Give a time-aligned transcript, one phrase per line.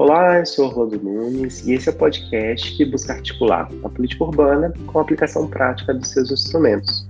[0.00, 4.24] Olá, eu sou Orlando Nunes e esse é o podcast que busca articular a política
[4.24, 7.06] urbana com a aplicação prática dos seus instrumentos.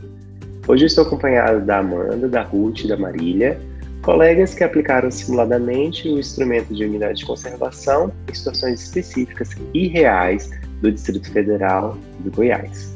[0.67, 3.61] Hoje eu estou acompanhado da Amanda, da Ruth e da Marília,
[4.03, 10.51] colegas que aplicaram simuladamente o instrumento de unidade de conservação em situações específicas e reais
[10.83, 12.93] do Distrito Federal do Goiás.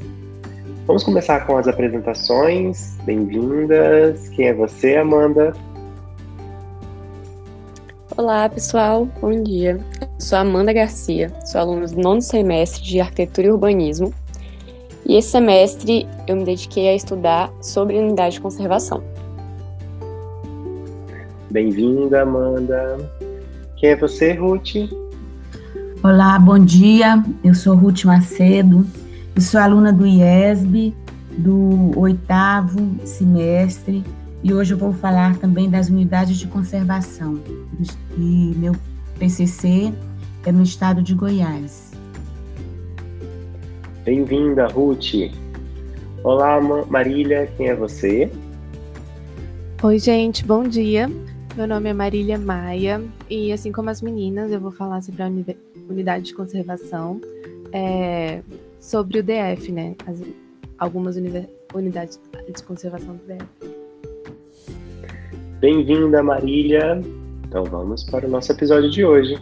[0.89, 2.97] Vamos começar com as apresentações.
[3.05, 4.29] Bem-vindas.
[4.31, 5.53] Quem é você, Amanda?
[8.17, 9.09] Olá, pessoal.
[9.21, 9.81] Bom dia.
[10.01, 14.15] Eu sou Amanda Garcia, sou aluna do nono semestre de Arquitetura e Urbanismo.
[15.05, 19.03] E esse semestre eu me dediquei a estudar sobre unidade de conservação.
[21.51, 22.99] Bem-vinda, Amanda.
[23.79, 24.77] Quem é você, Ruth?
[26.01, 27.21] Olá, bom dia.
[27.43, 28.87] Eu sou Ruth Macedo.
[29.35, 30.95] Eu sou aluna do IESB,
[31.37, 34.05] do oitavo semestre
[34.45, 37.41] e hoje eu vou falar também das unidades de conservação.
[38.19, 38.77] E meu
[39.19, 39.91] PCC
[40.45, 41.93] é no estado de Goiás.
[44.05, 45.33] Bem-vinda, Ruth.
[46.23, 48.31] Olá, Marília, quem é você?
[49.83, 51.11] Oi, gente, bom dia.
[51.57, 55.31] Meu nome é Marília Maia e, assim como as meninas, eu vou falar sobre a
[55.89, 57.19] unidade de conservação,
[57.73, 58.43] é,
[58.79, 59.95] sobre o DF, né?
[60.07, 60.21] As,
[60.79, 62.21] algumas unidades
[62.55, 63.74] de conservação do DF.
[65.65, 67.01] Bem-vinda, Marília.
[67.49, 69.39] Então vamos para o nosso episódio de hoje.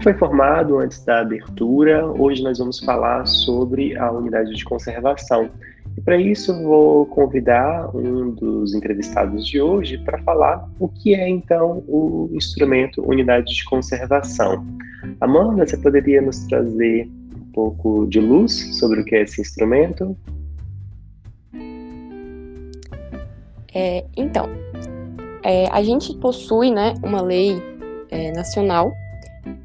[0.00, 5.50] Como foi formado antes da abertura, hoje nós vamos falar sobre a unidade de conservação.
[5.94, 11.28] E para isso vou convidar um dos entrevistados de hoje para falar o que é
[11.28, 14.66] então o instrumento unidade de conservação.
[15.20, 17.06] Amanda, você poderia nos trazer
[17.36, 20.16] um pouco de luz sobre o que é esse instrumento?
[23.74, 24.48] É, então,
[25.42, 27.62] é, a gente possui né, uma lei
[28.10, 28.90] é, nacional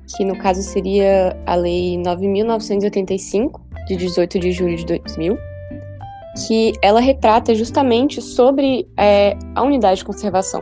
[0.08, 5.38] que no caso seria a Lei 9.985, de 18 de julho de 2000,
[6.48, 10.62] que ela retrata justamente sobre é, a unidade de conservação.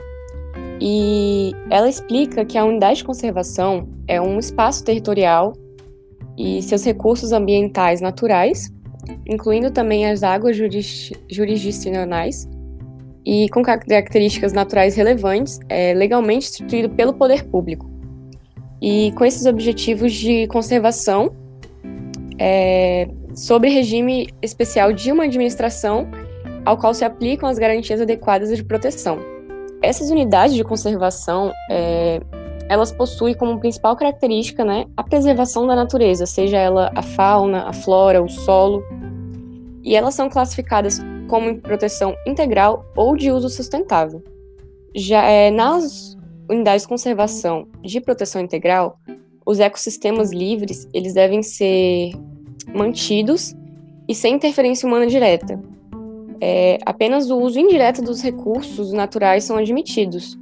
[0.79, 5.53] E ela explica que a unidade de conservação é um espaço territorial
[6.37, 8.71] e seus recursos ambientais naturais,
[9.25, 10.57] incluindo também as águas
[11.29, 12.49] jurisdicionais,
[13.25, 17.92] e com características naturais relevantes, é legalmente instituído pelo poder público
[18.83, 21.33] e com esses objetivos de conservação
[22.37, 26.05] é, sobre regime especial de uma administração
[26.65, 29.19] ao qual se aplicam as garantias adequadas de proteção.
[29.81, 32.19] Essas unidades de conservação, é,
[32.67, 37.71] elas possuem como principal característica né, a preservação da natureza, seja ela a fauna, a
[37.71, 38.83] flora, o solo,
[39.81, 40.99] e elas são classificadas
[41.29, 44.21] como proteção integral ou de uso sustentável.
[44.93, 46.17] Já é, nas
[46.49, 48.99] unidades de conservação de proteção integral,
[49.45, 52.11] os ecossistemas livres eles devem ser
[52.73, 53.55] mantidos
[54.07, 55.61] e sem interferência humana direta.
[56.41, 60.33] É, apenas o uso indireto dos recursos naturais são admitidos.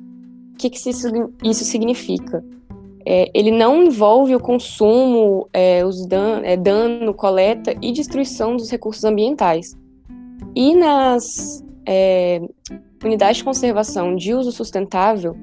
[0.54, 1.08] O que, que isso,
[1.44, 2.44] isso significa?
[3.06, 8.70] É, ele não envolve o consumo, é, os dan é, dano, coleta e destruição dos
[8.70, 9.76] recursos ambientais.
[10.56, 12.42] E nas é,
[13.04, 15.36] unidades de conservação de uso sustentável,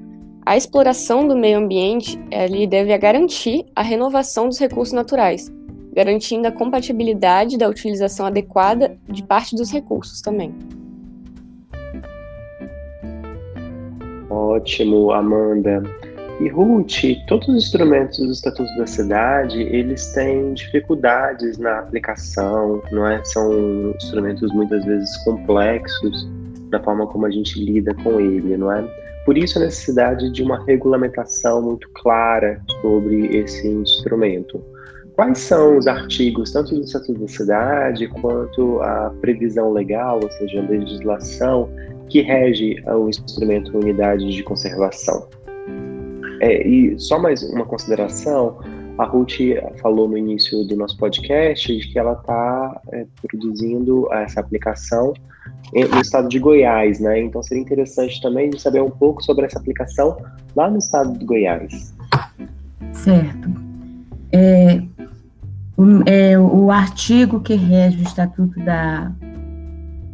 [0.49, 5.47] a exploração do meio ambiente ele deve garantir a renovação dos recursos naturais,
[5.93, 10.51] garantindo a compatibilidade da utilização adequada de parte dos recursos também.
[14.27, 15.83] Ótimo, Amanda.
[16.39, 23.05] E Ruth, todos os instrumentos do Estatuto da Cidade, eles têm dificuldades na aplicação, não
[23.05, 23.23] é?
[23.23, 26.27] São instrumentos muitas vezes complexos
[26.71, 29.08] na forma como a gente lida com ele, não é?
[29.29, 34.59] Por isso a necessidade de uma regulamentação muito clara sobre esse instrumento.
[35.13, 40.59] Quais são os artigos, tanto do Estatuto da Cidade quanto a previsão legal, ou seja,
[40.59, 41.69] a legislação,
[42.07, 45.27] que rege o instrumento unidade de conservação.
[46.41, 48.57] É, e só mais uma consideração,
[48.99, 49.39] a Ruth
[49.81, 55.13] falou no início do nosso podcast de que ela está é, produzindo essa aplicação
[55.73, 57.21] no estado de Goiás, né?
[57.21, 60.17] Então seria interessante também de saber um pouco sobre essa aplicação
[60.55, 61.95] lá no estado de Goiás.
[62.91, 63.49] Certo.
[64.31, 64.83] É,
[65.77, 69.13] o, é, o artigo que rege o Estatuto da,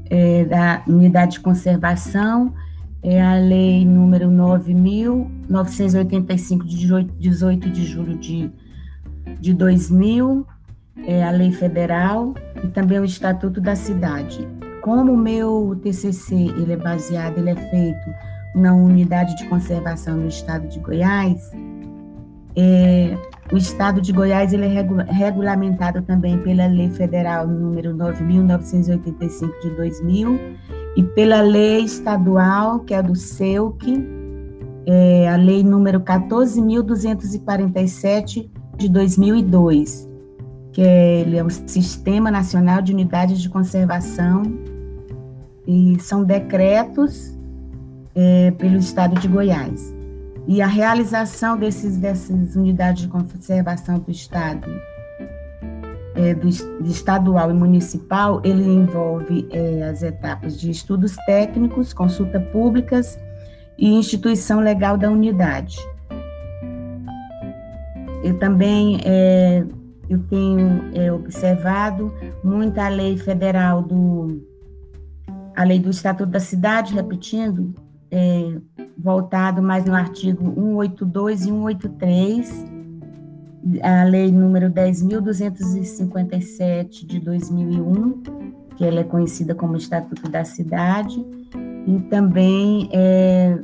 [0.10, 2.54] é, da Unidade de Conservação
[3.02, 6.88] é a Lei número 9.985, de
[7.20, 8.50] 18 de julho de,
[9.46, 10.44] de 2000,
[11.06, 12.34] é a Lei Federal
[12.64, 14.48] e também o Estatuto da Cidade.
[14.82, 18.10] Como o meu TCC ele é baseado, ele é feito
[18.56, 21.52] na Unidade de Conservação no Estado de Goiás,
[22.56, 23.16] é,
[23.52, 30.40] o Estado de Goiás ele é regulamentado também pela Lei Federal número 9.985 de 2000
[30.96, 34.04] e pela Lei Estadual, que é do SEUC,
[34.88, 40.10] é a Lei número 14.247 de 2002,
[40.72, 44.44] que é, ele é o Sistema Nacional de Unidades de Conservação
[45.68, 47.36] e são decretos
[48.14, 49.94] é, pelo Estado de Goiás.
[50.48, 54.70] E a realização desses, dessas unidades de conservação do Estado,
[56.14, 56.48] é, do,
[56.88, 63.20] estadual e municipal, ele envolve é, as etapas de estudos técnicos, consulta públicas
[63.78, 65.78] e instituição legal da unidade.
[68.26, 69.64] Eu também é,
[70.10, 72.12] eu tenho é, observado
[72.44, 74.44] muita lei federal do
[75.56, 77.76] a lei do Estatuto da Cidade, repetindo,
[78.10, 78.58] é,
[78.98, 82.66] voltado mais no artigo 182 e 183,
[83.84, 88.24] a lei número 10.257 de 2001,
[88.76, 91.24] que ela é conhecida como Estatuto da Cidade,
[91.86, 93.60] e também é,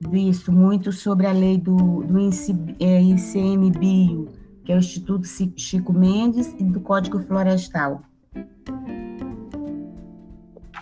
[0.00, 2.78] visto muito sobre a lei do, do ICMBio,
[4.28, 8.02] é, que é o Instituto Chico Mendes, e do Código Florestal.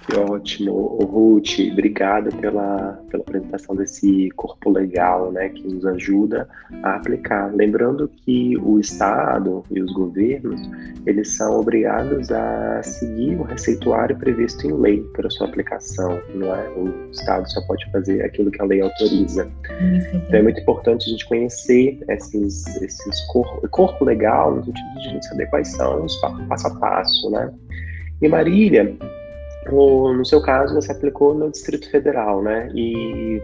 [0.06, 6.48] Que ótimo, Ruth, obrigado pela, pela apresentação desse corpo legal, né, que nos ajuda
[6.84, 7.52] a aplicar.
[7.52, 10.60] Lembrando que o Estado e os governos,
[11.06, 16.68] eles são obrigados a seguir o receituário previsto em lei para sua aplicação, não é?
[16.70, 19.50] O Estado só pode fazer aquilo que a lei autoriza.
[20.14, 25.08] Então é muito importante a gente conhecer esses, esses cor, corpo legal, no sentido de
[25.08, 26.14] a gente saber quais são os
[26.48, 27.52] passo a passo, né?
[28.22, 28.96] E Marília,
[29.70, 32.68] no seu caso, você aplicou no Distrito Federal, né?
[32.74, 33.42] E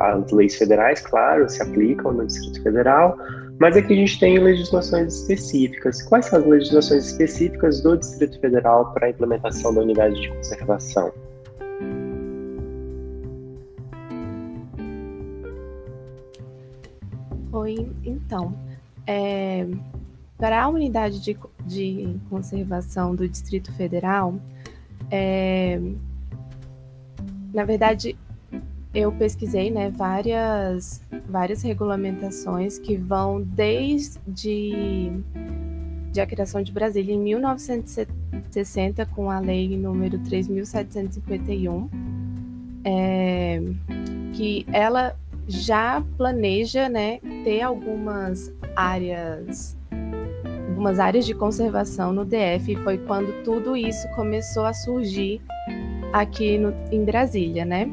[0.00, 3.16] as leis federais, claro, se aplicam no Distrito Federal,
[3.60, 6.02] mas aqui a gente tem legislações específicas.
[6.02, 11.12] Quais são as legislações específicas do Distrito Federal para a implementação da unidade de conservação?
[17.52, 18.52] Oi, então,
[19.06, 19.66] é,
[20.36, 24.34] para a unidade de, de conservação do Distrito Federal,
[25.10, 25.80] é,
[27.52, 28.16] na verdade,
[28.94, 35.12] eu pesquisei né, várias, várias regulamentações que vão desde
[36.12, 41.88] de a criação de Brasília em 1960 com a lei número 3.751,
[42.84, 43.60] é,
[44.32, 45.16] que ela
[45.48, 49.76] já planeja né, ter algumas áreas
[50.74, 55.40] algumas áreas de conservação no DF foi quando tudo isso começou a surgir
[56.12, 57.88] aqui no, em Brasília, né?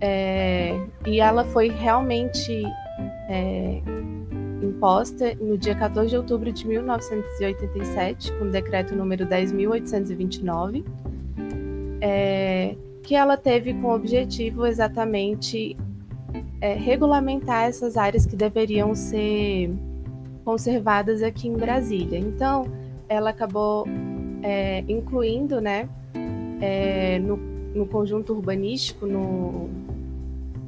[0.00, 2.64] É, e ela foi realmente
[3.28, 3.80] é,
[4.60, 10.84] imposta no dia 14 de outubro de 1987, com o decreto número 10.829,
[12.00, 15.76] é, que ela teve como objetivo exatamente
[16.60, 19.70] é, regulamentar essas áreas que deveriam ser
[20.44, 22.18] conservadas aqui em Brasília.
[22.18, 22.66] Então,
[23.08, 23.86] ela acabou
[24.42, 25.88] é, incluindo, né,
[26.60, 29.70] é, no, no, conjunto urbanístico, no,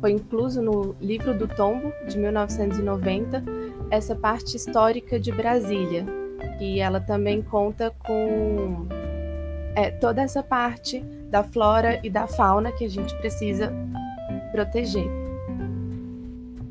[0.01, 3.43] foi incluso no livro do Tombo de 1990
[3.91, 6.05] essa parte histórica de Brasília
[6.61, 8.87] e ela também conta com
[9.75, 11.01] é, toda essa parte
[11.31, 13.73] da flora e da fauna que a gente precisa
[14.53, 15.07] proteger.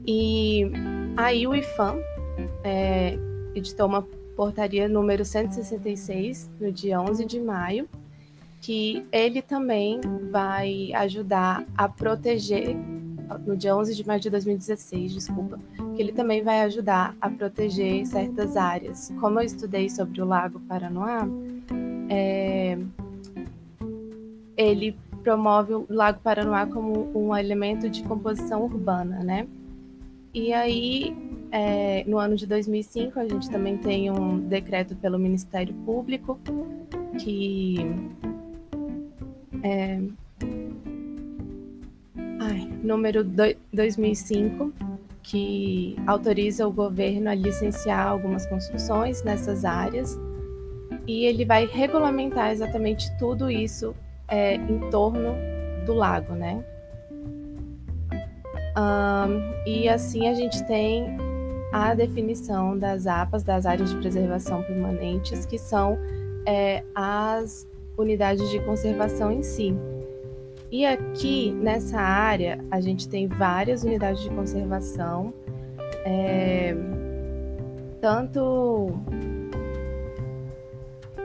[0.06, 0.72] E
[1.18, 1.98] aí o IFAM
[2.64, 3.18] é,
[3.56, 4.02] editou uma
[4.36, 7.88] portaria número 166 no dia 11 de maio,
[8.62, 10.00] que ele também
[10.32, 12.76] vai ajudar a proteger
[13.46, 15.60] no dia 11 de maio de 2016, desculpa,
[15.96, 19.12] que ele também vai ajudar a proteger certas áreas.
[19.20, 21.28] Como eu estudei sobre o Lago Paranoá,
[22.10, 22.78] é,
[24.56, 29.48] ele promove o Lago Paranoá como um elemento de composição urbana, né?
[30.34, 31.16] E aí,
[31.56, 36.40] é, no ano de 2005, a gente também tem um decreto pelo Ministério Público
[37.20, 37.78] que
[39.62, 40.02] é,
[42.40, 44.74] ai, número do, 2005
[45.22, 50.20] que autoriza o governo a licenciar algumas construções nessas áreas
[51.06, 53.96] e ele vai regulamentar exatamente tudo isso
[54.28, 55.36] é, em torno
[55.86, 56.66] do lago, né?
[58.76, 61.16] Um, e assim a gente tem
[61.74, 65.98] a definição das APAs, das áreas de preservação permanentes, que são
[66.46, 69.74] é, as unidades de conservação em si.
[70.72, 75.34] E aqui nessa área a gente tem várias unidades de conservação,
[76.06, 76.76] é,
[78.00, 78.92] tanto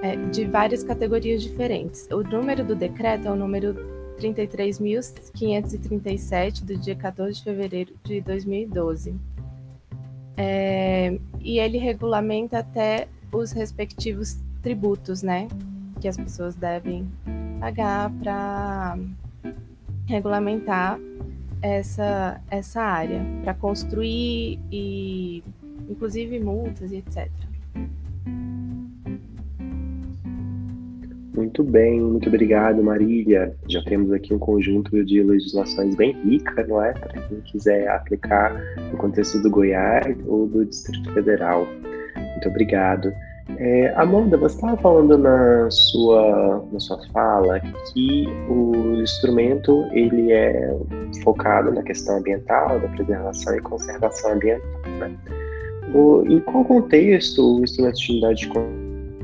[0.01, 2.09] é, de várias categorias diferentes.
[2.11, 3.75] O número do decreto é o número
[4.19, 9.28] 33.537, do dia 14 de fevereiro de 2012.
[10.41, 15.49] É, e ele regulamenta até os respectivos tributos, né?
[16.01, 17.11] Que as pessoas devem
[17.59, 18.97] pagar para
[20.07, 20.97] regulamentar
[21.61, 25.43] essa, essa área, para construir e,
[25.91, 27.29] inclusive, multas e etc.
[31.39, 33.55] Muito bem, muito obrigado, Marília.
[33.69, 36.93] Já temos aqui um conjunto de legislações bem rica, não é?
[36.93, 41.65] Para quem quiser aplicar no contexto do Goiás ou do Distrito Federal.
[42.17, 43.13] Muito obrigado.
[43.57, 47.61] É, Amanda, você estava falando na sua, na sua fala
[47.93, 50.77] que o instrumento ele é
[51.23, 54.91] focado na questão ambiental, da preservação e conservação ambiental.
[54.99, 55.17] Né?
[55.95, 58.49] O, em qual contexto o instrumento de unidade de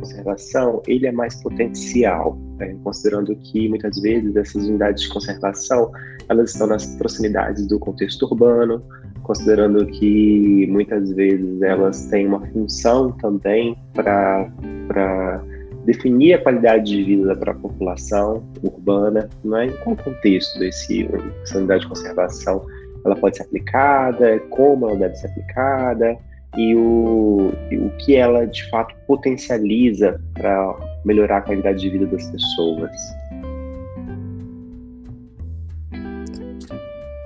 [0.05, 2.77] conservação ele é mais potencial, né?
[2.85, 5.91] considerando que muitas vezes essas unidades de conservação
[6.29, 8.83] elas estão nas proximidades do contexto urbano,
[9.23, 15.43] considerando que muitas vezes elas têm uma função também para
[15.85, 19.67] definir a qualidade de vida da população urbana, não é?
[19.67, 21.09] Em qual contexto desse,
[21.43, 22.65] essa unidade de conservação
[23.05, 26.17] ela pode ser aplicada, como ela deve ser aplicada,
[26.57, 32.31] e o, o que ela de fato potencializa para melhorar a qualidade de vida das
[32.31, 32.91] pessoas.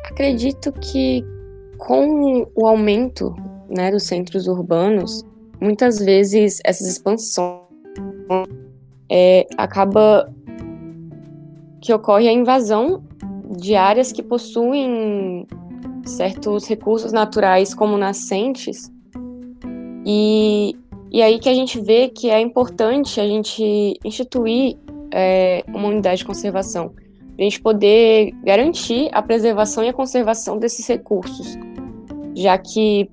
[0.04, 1.24] Acredito que
[1.76, 3.34] com o aumento
[3.68, 5.24] né, dos centros urbanos,
[5.60, 7.62] muitas vezes essas expansões
[9.10, 10.32] é, acaba
[11.80, 13.02] que ocorre a invasão
[13.58, 15.46] de áreas que possuem
[16.04, 18.90] certos recursos naturais como nascentes
[20.10, 20.74] e,
[21.12, 24.78] e aí que a gente vê que é importante a gente instituir
[25.12, 26.94] é, uma unidade de conservação,
[27.38, 31.58] a gente poder garantir a preservação e a conservação desses recursos,
[32.34, 33.10] já que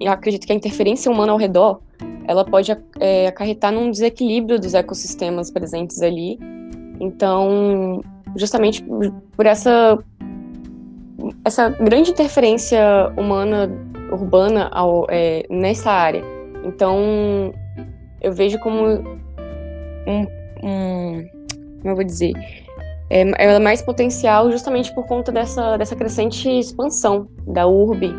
[0.00, 1.80] eu acredito que a interferência humana ao redor
[2.24, 6.38] ela pode é, acarretar num desequilíbrio dos ecossistemas presentes ali.
[7.00, 8.00] Então,
[8.36, 8.84] justamente
[9.36, 9.98] por essa
[11.44, 13.68] essa grande interferência humana
[14.10, 16.22] urbana ao, é, nessa área.
[16.64, 17.52] Então,
[18.20, 18.84] eu vejo como
[20.06, 20.26] um,
[20.62, 21.38] um
[21.80, 22.32] como eu vou dizer,
[23.10, 28.12] é, é mais potencial justamente por conta dessa, dessa crescente expansão da urbe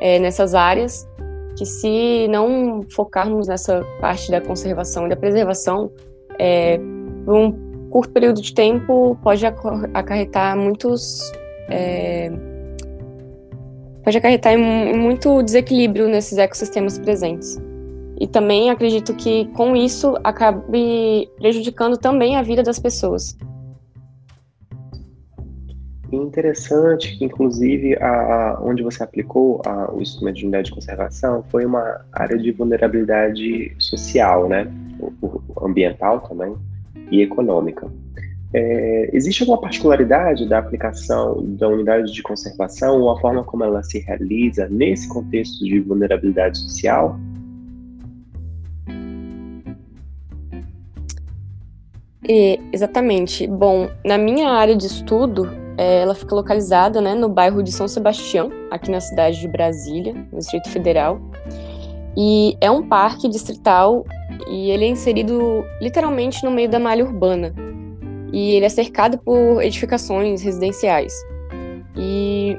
[0.00, 1.06] é, nessas áreas,
[1.56, 5.90] que se não focarmos nessa parte da conservação e da preservação,
[6.38, 6.78] é,
[7.24, 11.20] por um curto período de tempo pode acarretar muitos
[11.68, 12.30] é,
[14.06, 17.60] pode acarretar em muito desequilíbrio nesses ecossistemas presentes.
[18.20, 23.36] E também acredito que com isso acabe prejudicando também a vida das pessoas.
[26.12, 31.66] Interessante que, inclusive, a, onde você aplicou a, o instrumento de unidade de conservação foi
[31.66, 34.72] uma área de vulnerabilidade social, né?
[35.00, 35.12] O,
[35.48, 36.54] o ambiental também
[37.10, 37.90] e econômica.
[38.54, 43.82] É, existe alguma particularidade da aplicação da unidade de conservação ou a forma como ela
[43.82, 47.18] se realiza nesse contexto de vulnerabilidade social?
[52.28, 53.46] É, exatamente.
[53.46, 57.86] Bom, na minha área de estudo, é, ela fica localizada né, no bairro de São
[57.86, 61.20] Sebastião, aqui na cidade de Brasília, no Distrito Federal.
[62.16, 64.04] E é um parque distrital
[64.48, 67.52] e ele é inserido literalmente no meio da malha urbana
[68.32, 71.12] e ele é cercado por edificações residenciais.
[71.96, 72.58] E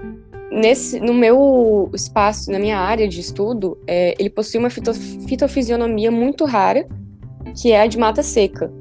[0.51, 6.11] nesse, no meu espaço, na minha área de estudo, é, ele possui uma fito, fitofisionomia
[6.11, 6.87] muito rara,
[7.59, 8.71] que é a de mata seca.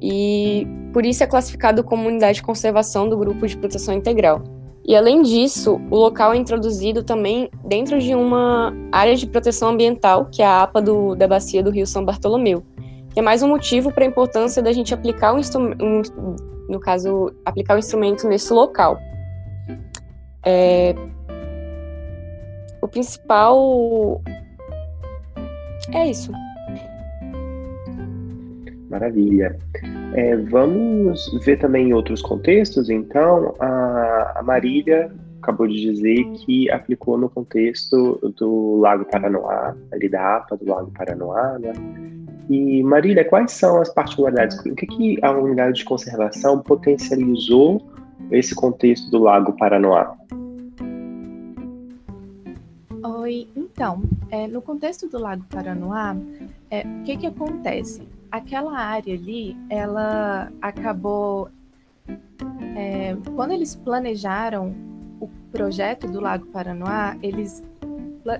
[0.00, 4.42] e por isso é classificado como unidade de conservação do Grupo de Proteção Integral.
[4.82, 10.26] E além disso, o local é introduzido também dentro de uma área de proteção ambiental,
[10.26, 12.62] que é a APA do, da Bacia do Rio São Bartolomeu.
[13.16, 15.82] É mais um motivo para a importância da gente aplicar o instrumento,
[16.68, 18.98] no caso, aplicar o instrumento nesse local.
[20.44, 20.94] É,
[22.82, 24.20] o principal
[25.94, 26.30] é isso.
[28.90, 29.58] Maravilha.
[30.14, 37.16] É, vamos ver também outros contextos, então, a, a Marília acabou de dizer que aplicou
[37.16, 41.72] no contexto do Lago Paranoá, ali da APA do Lago Paranoá, né?
[42.48, 44.58] E Marília, quais são as particularidades?
[44.60, 47.82] O que, que a unidade de conservação potencializou
[48.30, 50.16] esse contexto do Lago Paranoá?
[53.02, 56.16] Oi, então, é, no contexto do Lago Paranoá,
[56.70, 58.02] é, o que, que acontece?
[58.30, 61.48] aquela área ali, ela acabou.
[62.76, 64.74] É, quando eles planejaram
[65.20, 67.64] o projeto do Lago Paranoá, eles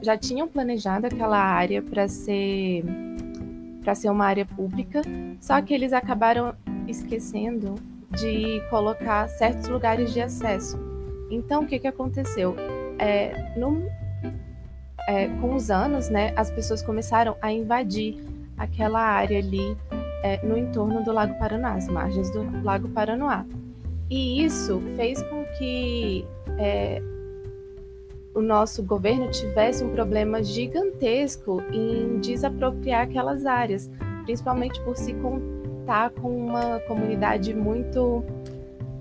[0.02, 2.84] já tinham planejado aquela área para ser
[3.87, 5.00] para ser uma área pública,
[5.40, 6.57] só que eles acabaram
[6.88, 7.76] esquecendo
[8.11, 10.76] de colocar certos lugares de acesso.
[11.31, 12.57] Então, o que, que aconteceu?
[12.99, 13.87] É, no,
[15.07, 18.16] é, com os anos, né, as pessoas começaram a invadir
[18.59, 19.76] aquela área ali
[20.25, 23.47] é, no entorno do Lago Paranoá, as margens do Lago Paranoá.
[24.11, 26.26] E isso fez com que
[26.59, 27.00] é,
[28.37, 33.90] o nosso governo tivesse um problema gigantesco em desapropriar aquelas áreas,
[34.25, 38.23] principalmente por se contar com uma comunidade muito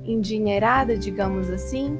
[0.05, 1.99] endinheirada, digamos assim.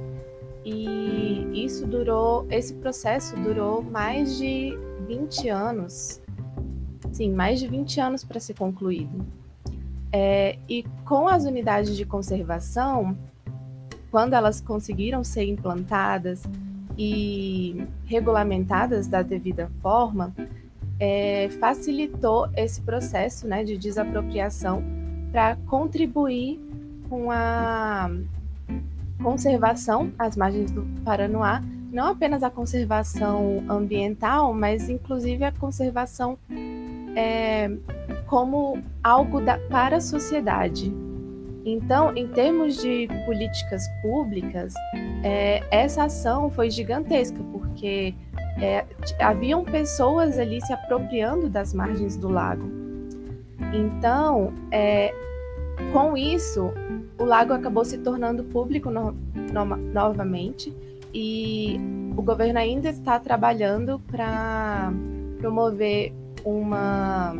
[0.63, 4.75] E isso durou, esse processo durou mais de
[5.07, 6.21] 20 anos
[7.15, 9.25] sim, mais de 20 anos para ser concluído.
[10.11, 13.17] É, e com as unidades de conservação,
[14.11, 16.43] quando elas conseguiram ser implantadas
[16.97, 20.33] e regulamentadas da devida forma,
[20.99, 24.83] é, facilitou esse processo né, de desapropriação
[25.31, 26.59] para contribuir
[27.09, 28.09] com a
[29.21, 36.37] conservação às margens do Paranoá, não apenas a conservação ambiental, mas inclusive a conservação
[37.15, 37.71] é,
[38.27, 40.93] como algo da, para a sociedade.
[41.65, 44.73] Então, em termos de políticas públicas,
[45.23, 48.13] é, essa ação foi gigantesca, porque
[48.61, 48.85] é,
[49.19, 52.69] haviam pessoas ali se apropriando das margens do lago.
[53.73, 55.11] Então, é,
[55.91, 56.71] com isso,
[57.17, 59.11] o lago acabou se tornando público no,
[59.51, 60.71] no, novamente
[61.11, 61.79] e
[62.15, 64.93] o governo ainda está trabalhando para
[65.39, 67.35] promover uma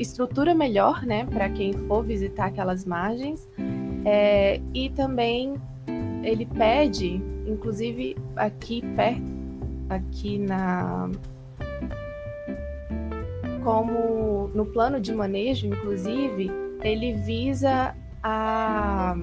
[0.00, 3.48] estrutura melhor, né, para quem for visitar aquelas margens.
[4.04, 5.54] É, e também
[6.22, 9.22] ele pede, inclusive aqui perto,
[9.88, 11.10] aqui na
[13.62, 16.50] como no plano de manejo, inclusive,
[16.82, 19.14] ele visa a,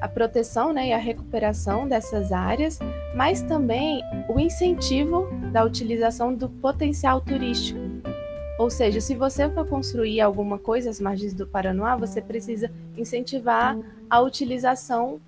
[0.00, 2.78] a proteção né, e a recuperação dessas áreas,
[3.14, 7.91] mas também o incentivo da utilização do potencial turístico.
[8.58, 13.78] Ou seja, se você for construir alguma coisa às margens do Paranoá, você precisa incentivar
[14.08, 15.20] a utilização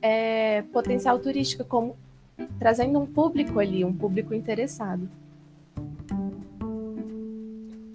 [0.00, 1.96] é, potencial turística, como
[2.58, 5.08] trazendo um público ali, um público interessado.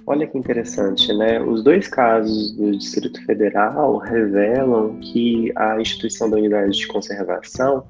[0.08, 1.42] Olha que interessante, né?
[1.42, 7.84] Os dois casos do Distrito Federal revelam que a instituição da unidade de conservação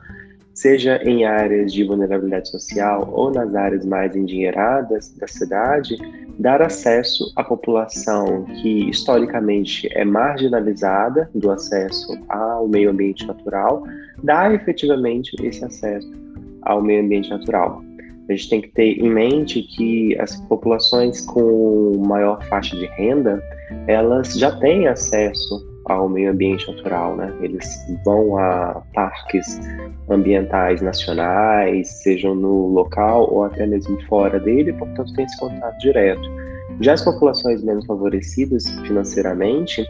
[0.55, 5.97] seja em áreas de vulnerabilidade social ou nas áreas mais endinheiradas da cidade,
[6.39, 13.83] dar acesso à população que historicamente é marginalizada do acesso ao meio ambiente natural,
[14.23, 16.09] dar efetivamente esse acesso
[16.61, 17.83] ao meio ambiente natural.
[18.27, 23.43] A gente tem que ter em mente que as populações com maior faixa de renda,
[23.87, 27.33] elas já têm acesso ao meio ambiente natural, né?
[27.41, 27.67] Eles
[28.03, 29.59] vão a parques
[30.09, 36.27] ambientais nacionais, sejam no local ou até mesmo fora dele, portanto tem esse contato direto.
[36.81, 39.85] Já as populações menos favorecidas financeiramente,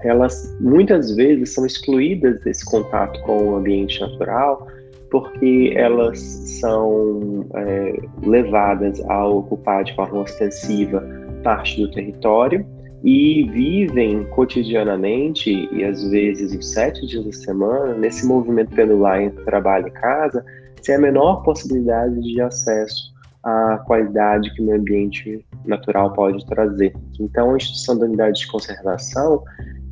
[0.00, 4.68] elas muitas vezes são excluídas desse contato com o ambiente natural
[5.10, 11.06] porque elas são é, levadas a ocupar de forma ostensiva
[11.44, 12.66] parte do território
[13.04, 19.44] e vivem cotidianamente e às vezes os sete dias da semana nesse movimento pendular entre
[19.44, 20.42] trabalho e casa
[20.80, 23.14] sem a menor possibilidade de acesso
[23.44, 26.94] a qualidade que o meio ambiente natural pode trazer.
[27.20, 29.44] Então, a instituição da unidade de conservação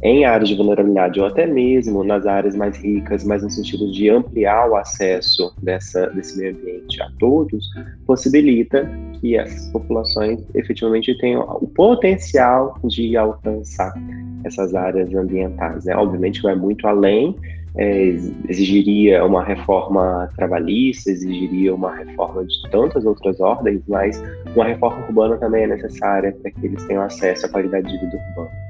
[0.03, 4.11] em áreas de vulnerabilidade ou até mesmo nas áreas mais ricas, mas no sentido de
[4.11, 7.65] ampliar o acesso dessa, desse meio ambiente a todos,
[8.05, 13.95] possibilita que essas populações efetivamente tenham o potencial de alcançar
[14.45, 15.85] essas áreas ambientais.
[15.85, 15.95] Né?
[15.95, 17.37] Obviamente vai muito além,
[17.77, 18.09] é,
[18.49, 24.23] exigiria uma reforma trabalhista, exigiria uma reforma de tantas outras ordens, mas
[24.55, 28.17] uma reforma urbana também é necessária para que eles tenham acesso à qualidade de vida
[28.17, 28.62] urbana.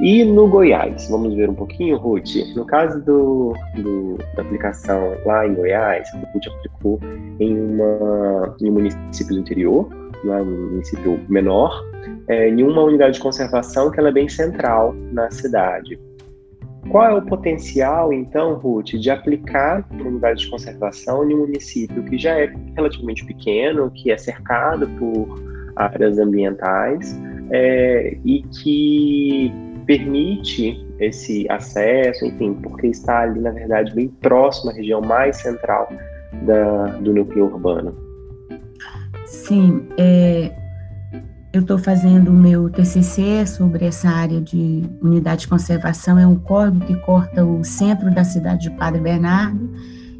[0.00, 2.34] E no Goiás, vamos ver um pouquinho, Ruth.
[2.56, 7.00] No caso do, do, da aplicação lá em Goiás, o Ruth aplicou
[7.38, 9.88] em, uma, em um município do interior,
[10.24, 11.80] um município menor,
[12.28, 15.98] é, em uma unidade de conservação que ela é bem central na cidade.
[16.90, 22.02] Qual é o potencial, então, Ruth, de aplicar uma unidade de conservação em um município
[22.04, 25.42] que já é relativamente pequeno, que é cercado por
[25.76, 27.18] áreas ambientais
[27.50, 29.52] é, e que
[29.86, 35.88] permite esse acesso, enfim, porque está ali, na verdade, bem próximo à região mais central
[36.46, 37.94] da, do núcleo urbano.
[39.26, 40.52] Sim, é,
[41.54, 46.18] eu estou fazendo o meu TCC sobre essa área de unidade de conservação.
[46.18, 49.70] É um córrego que corta o centro da cidade de Padre Bernardo.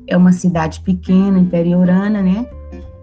[0.07, 2.49] É uma cidade pequena, interiorana, né?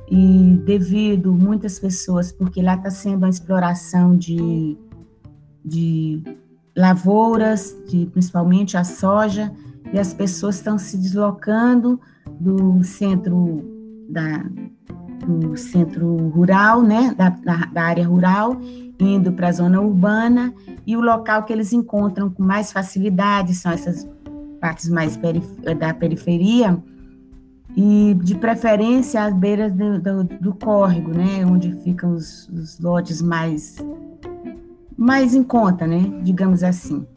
[0.09, 4.77] E devido muitas pessoas, porque lá está sendo uma exploração de,
[5.63, 6.23] de
[6.75, 9.51] lavouras, de, principalmente a soja,
[9.93, 11.99] e as pessoas estão se deslocando
[12.39, 13.63] do centro
[14.09, 14.43] da,
[15.25, 18.57] do centro rural, né, da, da área rural,
[18.99, 20.53] indo para a zona urbana,
[20.85, 24.07] e o local que eles encontram com mais facilidade são essas
[24.59, 25.47] partes mais perif
[25.79, 26.81] da periferia,
[27.75, 33.21] e de preferência às beiras do, do, do córrego, né, onde ficam os, os lotes
[33.21, 33.77] mais
[35.01, 35.99] mais em conta, né?
[36.21, 37.07] Digamos assim.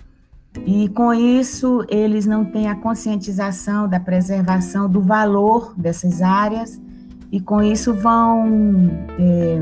[0.64, 6.80] E com isso, eles não têm a conscientização da preservação do valor dessas áreas,
[7.30, 9.60] e com isso vão é,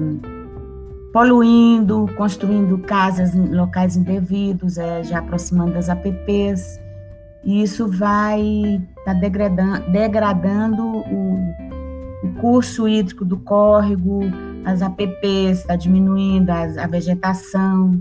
[1.13, 6.79] poluindo, construindo casas em locais indevidos, é, já aproximando das APPs,
[7.43, 11.39] e isso vai tá degradando, degradando o,
[12.23, 14.21] o curso hídrico do córrego,
[14.65, 18.01] as APPs, está diminuindo as, a vegetação,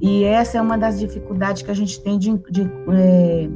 [0.00, 3.48] e essa é uma das dificuldades que a gente tem de, de, é,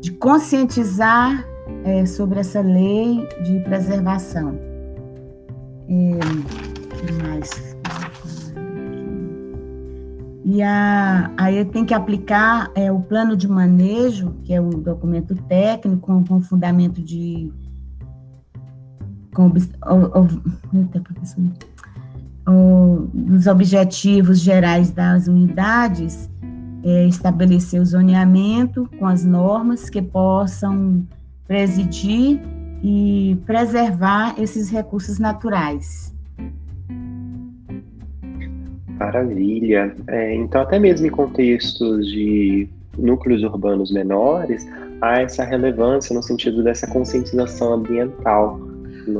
[0.00, 1.46] de conscientizar
[1.84, 4.58] é, sobre essa lei de preservação.
[5.88, 6.18] É,
[6.96, 7.76] que mais?
[10.44, 15.34] E a, aí tem que aplicar é, o plano de manejo, que é um documento
[15.42, 17.52] técnico com, com fundamento de.
[19.34, 21.44] Com, o, o, eita, professor
[22.48, 26.30] os objetivos gerais das unidades,
[26.82, 31.06] é estabelecer o zoneamento com as normas que possam
[31.46, 32.40] presidir
[32.82, 36.14] e preservar esses recursos naturais.
[38.98, 39.94] Maravilha.
[40.08, 44.66] É, então, até mesmo em contextos de núcleos urbanos menores,
[45.00, 48.58] há essa relevância no sentido dessa conscientização ambiental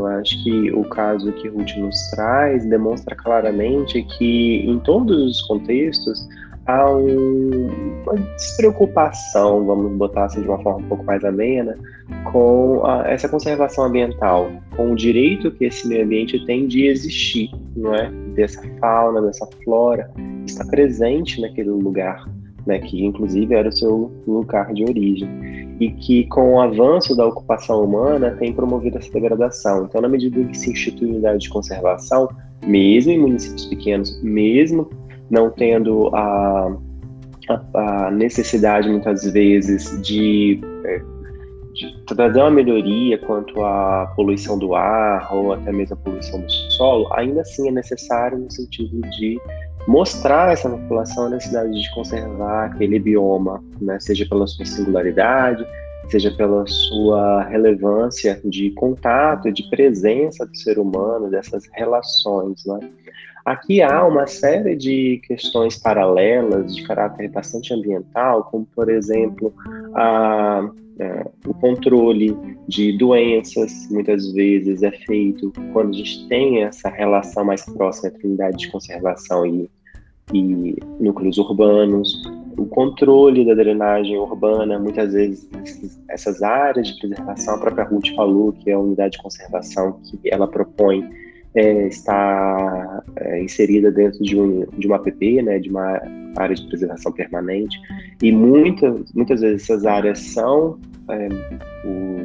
[0.07, 6.29] acho que o caso que Ruth nos traz demonstra claramente que em todos os contextos
[6.69, 11.77] há um, uma despreocupação, vamos botar assim de uma forma um pouco mais amena,
[12.31, 17.51] com a, essa conservação ambiental, com o direito que esse meio ambiente tem de existir,
[17.75, 18.11] não é?
[18.35, 20.11] Dessa fauna, dessa flora,
[20.47, 22.29] está presente naquele lugar,
[22.69, 22.79] né?
[22.79, 25.29] Que inclusive era o seu lugar de origem
[25.81, 29.85] e que, com o avanço da ocupação humana, tem promovido essa degradação.
[29.85, 32.29] Então, na medida que se institui unidade de conservação,
[32.67, 34.91] mesmo em municípios pequenos, mesmo
[35.31, 36.77] não tendo a,
[37.49, 40.99] a, a necessidade, muitas vezes, de, é,
[41.73, 46.51] de, trazer uma melhoria quanto à poluição do ar ou até mesmo a poluição do
[46.73, 49.39] solo, ainda assim é necessário no sentido de
[49.89, 53.99] mostrar a essa população a necessidade de conservar aquele bioma, né?
[53.99, 55.67] seja pela sua singularidade,
[56.11, 62.67] seja pela sua relevância de contato, de presença do ser humano, dessas relações.
[62.67, 62.81] Né?
[63.47, 69.55] Aqui há uma série de questões paralelas de caráter bastante ambiental, como, por exemplo,
[69.95, 70.71] a,
[71.01, 72.37] a, o controle
[72.69, 78.27] de doenças, muitas vezes é feito quando a gente tem essa relação mais próxima entre
[78.27, 79.71] unidade de conservação e
[80.33, 82.23] e núcleos urbanos,
[82.57, 85.49] o controle da drenagem urbana, muitas vezes
[86.09, 90.19] essas áreas de preservação, a própria Ruth falou que é a unidade de conservação que
[90.31, 91.09] ela propõe,
[91.55, 96.01] é, está é, inserida dentro de, um, de uma APP, né, de uma
[96.37, 97.79] área de preservação permanente,
[98.23, 100.79] e muitas, muitas vezes essas áreas são
[101.11, 101.29] é,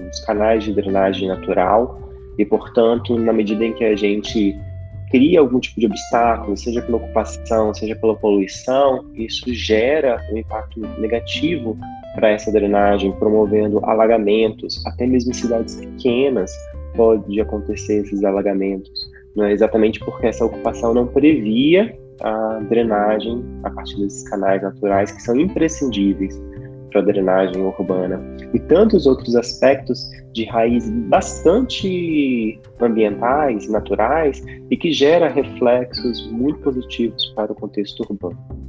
[0.09, 1.99] os canais de drenagem natural,
[2.37, 4.57] e, portanto, na medida em que a gente
[5.13, 10.79] cria algum tipo de obstáculo, seja pela ocupação, seja pela poluição, isso gera um impacto
[10.97, 11.77] negativo
[12.15, 16.51] para essa drenagem, promovendo alagamentos, até mesmo em cidades pequenas
[16.95, 18.91] pode acontecer esses alagamentos,
[19.35, 25.11] não é exatamente porque essa ocupação não previa a drenagem a partir desses canais naturais
[25.11, 26.41] que são imprescindíveis
[26.93, 28.21] para a drenagem urbana
[28.53, 37.33] e tantos outros aspectos de raiz bastante ambientais, naturais e que gera reflexos muito positivos
[37.35, 38.62] para o contexto urbano.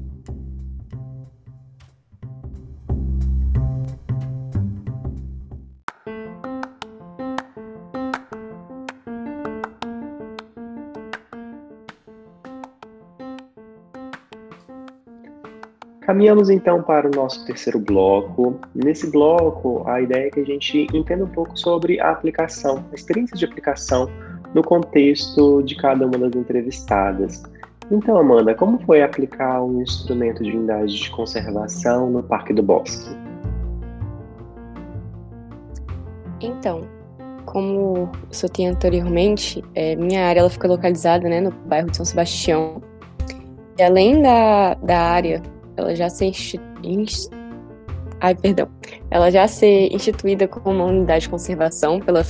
[16.15, 18.55] Caminhamos então para o nosso terceiro bloco.
[18.73, 22.95] Nesse bloco, a ideia é que a gente entenda um pouco sobre a aplicação, a
[22.95, 24.09] experiência de aplicação
[24.55, 27.43] no contexto de cada uma das entrevistadas.
[27.91, 33.11] Então, Amanda, como foi aplicar um instrumento de unidade de conservação no Parque do Bosque?
[36.41, 36.83] Então,
[37.45, 38.09] como
[38.41, 42.81] eu tinha anteriormente, é, minha área ela fica localizada né, no bairro de São Sebastião.
[43.77, 45.43] E além da, da área
[45.77, 46.33] ela já ser
[48.21, 48.69] Ai, perdão.
[49.11, 52.23] Ela já ser instituída como uma unidade de conservação pela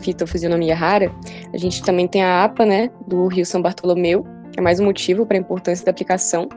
[0.00, 1.10] fitofisionomia rara,
[1.52, 4.84] a gente também tem a APA, né, do Rio São Bartolomeu, que é mais um
[4.84, 6.48] motivo para a importância da aplicação.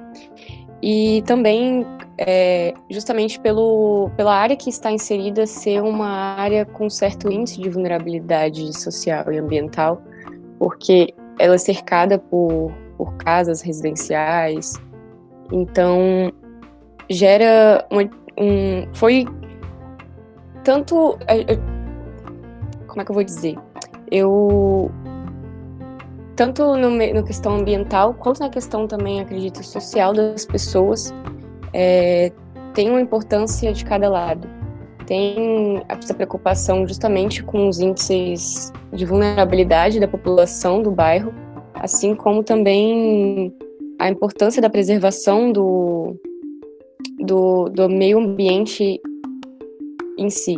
[0.83, 1.83] E também,
[2.17, 7.69] é, justamente pelo, pela área que está inserida ser uma área com certo índice de
[7.69, 9.99] vulnerabilidade social e ambiental,
[10.59, 14.73] porque ela é cercada por, por casas residenciais,
[15.51, 16.31] então,
[17.09, 19.25] gera um, um foi
[20.63, 21.55] tanto é, é,
[22.87, 23.55] como é que eu vou dizer?
[24.11, 24.91] Eu
[26.35, 31.13] tanto no, questão ambiental quanto na questão também acredito social das pessoas
[31.71, 32.31] é,
[32.73, 34.47] tem uma importância de cada lado.
[35.05, 41.33] Tem essa preocupação justamente com os índices de vulnerabilidade da população do bairro,
[41.75, 43.55] assim como também
[44.05, 46.15] a importância da preservação do,
[47.19, 49.01] do, do meio ambiente
[50.17, 50.55] em si.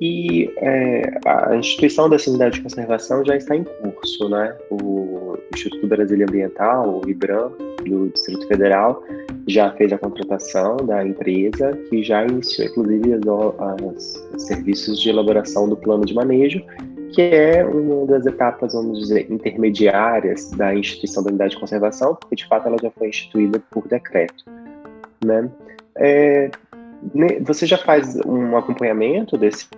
[0.00, 4.56] E é, a instituição dessa unidade de conservação já está em curso, né?
[4.70, 7.52] O Instituto Brasília Ambiental, o IBRAM,
[7.86, 9.02] do Distrito Federal,
[9.46, 13.20] já fez a contratação da empresa, que já iniciou, inclusive,
[13.84, 16.62] os serviços de elaboração do plano de manejo
[17.14, 22.36] que é uma das etapas, vamos dizer, intermediárias da instituição da unidade de conservação, porque
[22.36, 24.44] de fato ela já foi instituída por decreto.
[25.24, 25.48] Né?
[25.96, 26.50] É,
[27.42, 29.68] você já faz um acompanhamento desse,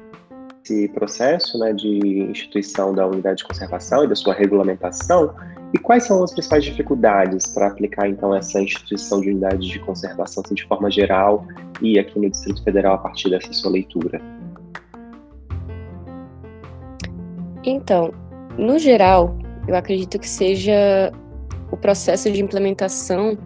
[0.62, 1.98] desse processo né, de
[2.30, 5.34] instituição da unidade de conservação e da sua regulamentação?
[5.74, 10.42] E quais são as principais dificuldades para aplicar então essa instituição de unidade de conservação
[10.44, 11.46] assim, de forma geral
[11.82, 14.20] e aqui no Distrito Federal a partir dessa sua leitura?
[17.66, 18.14] Então,
[18.56, 21.12] no geral, eu acredito que seja
[21.70, 23.36] o processo de implementação,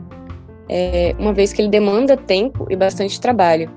[0.69, 3.71] é, uma vez que ele demanda tempo e bastante trabalho,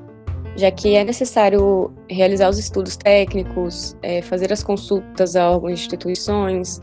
[0.58, 6.82] já que é necessário realizar os estudos técnicos, é, fazer as consultas a algumas instituições,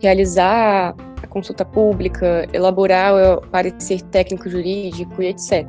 [0.00, 5.66] realizar a consulta pública, elaborar o parecer técnico-jurídico e etc.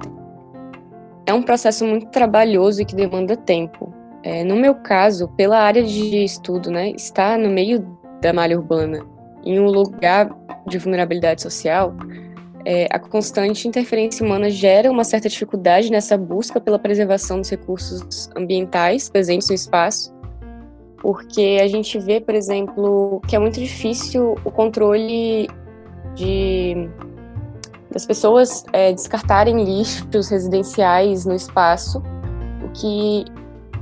[1.25, 3.93] É um processo muito trabalhoso e que demanda tempo,
[4.23, 9.05] é, no meu caso, pela área de estudo, né, estar no meio da malha urbana,
[9.43, 10.29] em um lugar
[10.67, 11.95] de vulnerabilidade social,
[12.65, 18.29] é, a constante interferência humana gera uma certa dificuldade nessa busca pela preservação dos recursos
[18.35, 20.13] ambientais presentes no espaço,
[20.97, 25.49] porque a gente vê, por exemplo, que é muito difícil o controle
[26.15, 26.89] de
[27.91, 32.03] das pessoas é, descartarem lixos residenciais no espaço,
[32.63, 33.25] o que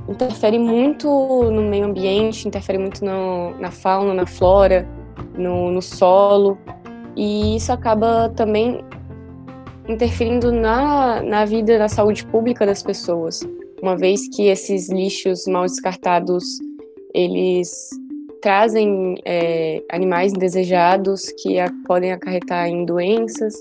[0.07, 1.07] interfere muito
[1.51, 4.87] no meio ambiente, interfere muito no, na fauna, na flora,
[5.37, 6.57] no, no solo,
[7.15, 8.83] e isso acaba também
[9.87, 13.41] interferindo na, na vida, na saúde pública das pessoas,
[13.81, 16.59] uma vez que esses lixos mal descartados,
[17.13, 17.89] eles
[18.41, 23.53] trazem é, animais indesejados que a, podem acarretar em doenças,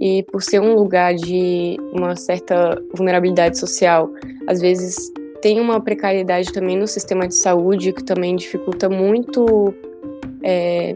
[0.00, 4.08] e por ser um lugar de uma certa vulnerabilidade social,
[4.46, 4.96] às vezes
[5.40, 9.74] tem uma precariedade também no sistema de saúde que também dificulta muito
[10.42, 10.94] é,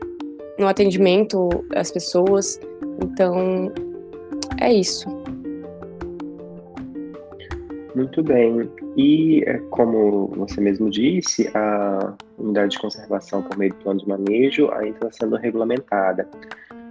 [0.59, 2.61] no atendimento às pessoas.
[3.03, 3.73] Então,
[4.61, 5.09] é isso.
[7.95, 8.71] Muito bem.
[8.97, 14.09] E, é, como você mesmo disse, a unidade de conservação por meio do plano de
[14.09, 16.29] manejo ainda está sendo regulamentada.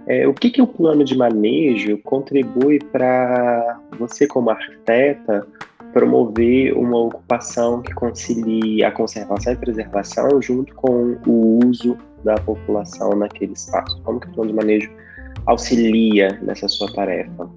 [0.06, 5.46] É, o que, que o plano de manejo contribui para você, como arquiteta,
[5.92, 13.10] promover uma ocupação que concilie a conservação e preservação junto com o uso da população
[13.10, 14.00] naquele espaço?
[14.02, 14.90] Como que o plano de manejo
[15.46, 17.48] auxilia nessa sua tarefa?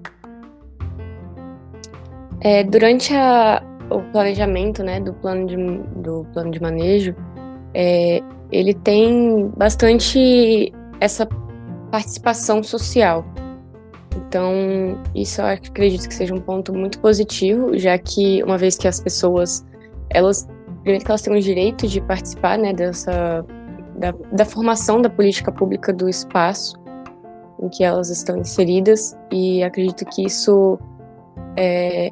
[2.40, 5.56] É, durante a, o planejamento né, do, plano de,
[6.00, 7.14] do plano de manejo,
[7.74, 8.20] é,
[8.52, 11.26] ele tem bastante essa
[11.90, 13.24] participação social.
[14.16, 18.88] Então, isso eu acredito que seja um ponto muito positivo, já que uma vez que
[18.88, 19.64] as pessoas,
[20.10, 20.48] elas,
[20.82, 23.44] primeiro que elas têm o direito de participar, né, dessa,
[23.96, 26.76] da, da formação da política pública do espaço
[27.60, 30.78] em que elas estão inseridas, e acredito que isso
[31.56, 32.10] é,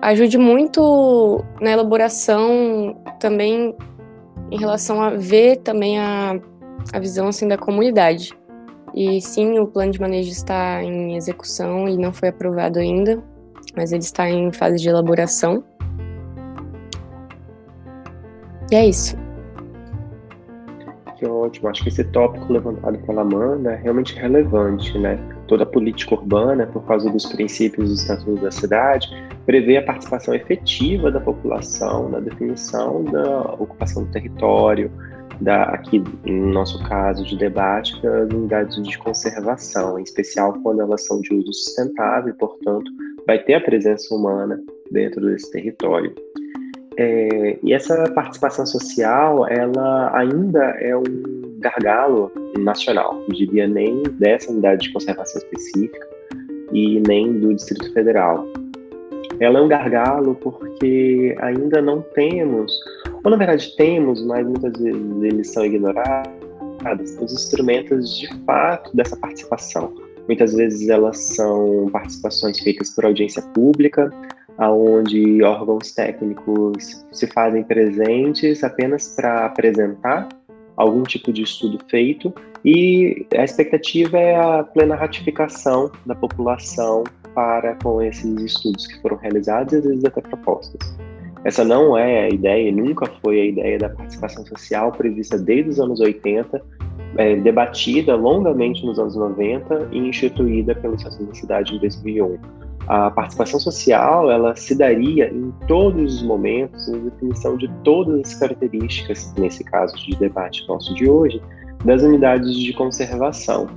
[0.00, 3.74] ajude muito na elaboração também
[4.50, 6.38] em relação a ver também a,
[6.92, 8.32] a visão assim da comunidade.
[8.94, 13.22] E sim, o plano de manejo está em execução e não foi aprovado ainda,
[13.76, 15.62] mas ele está em fase de elaboração.
[18.70, 19.16] E é isso.
[21.16, 21.68] Que ótimo.
[21.68, 25.18] Acho que esse tópico levantado pela Amanda é realmente relevante, né?
[25.46, 29.08] Toda a política urbana, por causa dos princípios do Estatuto da Cidade,
[29.46, 34.90] prevê a participação efetiva da população na definição da ocupação do território,
[35.40, 41.06] da, aqui no nosso caso de debate, das unidades de conservação, em especial quando elas
[41.06, 42.90] são de uso sustentável e, portanto,
[43.26, 46.14] vai ter a presença humana dentro desse território.
[46.98, 54.50] É, e essa participação social, ela ainda é um gargalo nacional, não diria nem dessa
[54.50, 56.08] unidade de conservação específica
[56.72, 58.46] e nem do Distrito Federal.
[59.40, 62.72] Ela é um gargalo porque ainda não temos,
[63.26, 66.30] ou na verdade temos, mas muitas vezes eles são ignorados,
[67.20, 69.92] os instrumentos de fato dessa participação.
[70.28, 74.12] Muitas vezes elas são participações feitas por audiência pública,
[74.58, 80.28] aonde órgãos técnicos se fazem presentes apenas para apresentar
[80.76, 82.32] algum tipo de estudo feito
[82.64, 87.02] e a expectativa é a plena ratificação da população
[87.34, 91.05] para com esses estudos que foram realizados e às vezes até propostas.
[91.44, 95.80] Essa não é a ideia, nunca foi a ideia da participação social prevista desde os
[95.80, 96.60] anos 80,
[97.16, 102.38] é, debatida longamente nos anos 90 e instituída da Cidade em 2001
[102.88, 108.34] a participação social ela se daria em todos os momentos, na definição de todas as
[108.34, 111.42] características, nesse caso de debate nosso de hoje,
[111.84, 113.68] das unidades de conservação.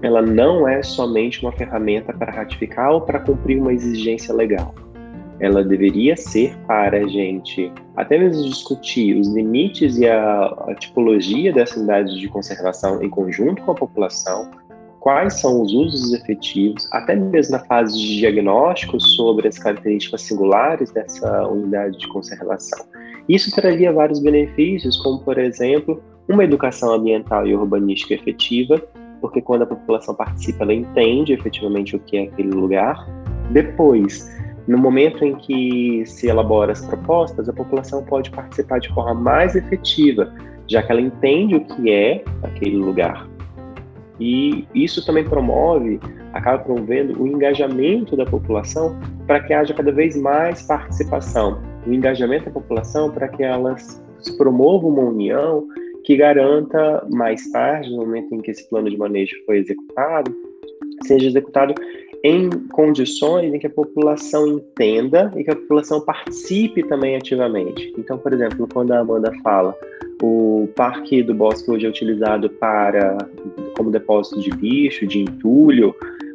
[0.00, 4.74] Ela não é somente uma ferramenta para ratificar ou para cumprir uma exigência legal.
[5.42, 11.52] Ela deveria ser para a gente até mesmo discutir os limites e a, a tipologia
[11.52, 14.48] dessa unidade de conservação em conjunto com a população,
[15.00, 20.92] quais são os usos efetivos, até mesmo na fase de diagnóstico sobre as características singulares
[20.92, 22.86] dessa unidade de conservação.
[23.28, 28.80] Isso traria vários benefícios, como, por exemplo, uma educação ambiental e urbanística efetiva,
[29.20, 33.04] porque quando a população participa, ela entende efetivamente o que é aquele lugar.
[33.50, 34.28] Depois,
[34.66, 39.56] no momento em que se elabora as propostas, a população pode participar de forma mais
[39.56, 40.32] efetiva,
[40.68, 43.28] já que ela entende o que é aquele lugar.
[44.20, 45.98] E isso também promove,
[46.32, 48.96] acaba promovendo o engajamento da população
[49.26, 51.60] para que haja cada vez mais participação.
[51.86, 54.00] O engajamento da população para que elas
[54.38, 55.66] promovam uma união
[56.04, 60.32] que garanta mais tarde, no momento em que esse plano de manejo foi executado,
[61.04, 61.74] seja executado
[62.24, 67.92] em condições em que a população entenda e que a população participe também ativamente.
[67.98, 69.76] Então, por exemplo, quando a Amanda fala
[70.22, 73.18] o Parque do Bosque hoje é utilizado para
[73.76, 75.92] como depósito de lixo, de entulho,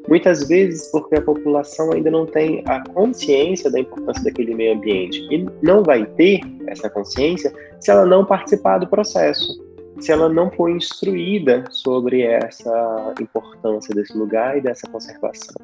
[0.09, 5.25] muitas vezes porque a população ainda não tem a consciência da importância daquele meio ambiente
[5.31, 9.63] e não vai ter essa consciência se ela não participar do processo,
[10.01, 15.55] se ela não for instruída sobre essa importância desse lugar e dessa conservação.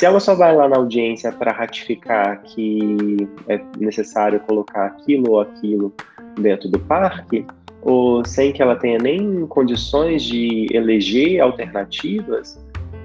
[0.00, 5.40] Se ela só vai lá na audiência para ratificar que é necessário colocar aquilo ou
[5.42, 5.92] aquilo
[6.40, 7.44] dentro do parque,
[7.82, 12.58] ou sem que ela tenha nem condições de eleger alternativas,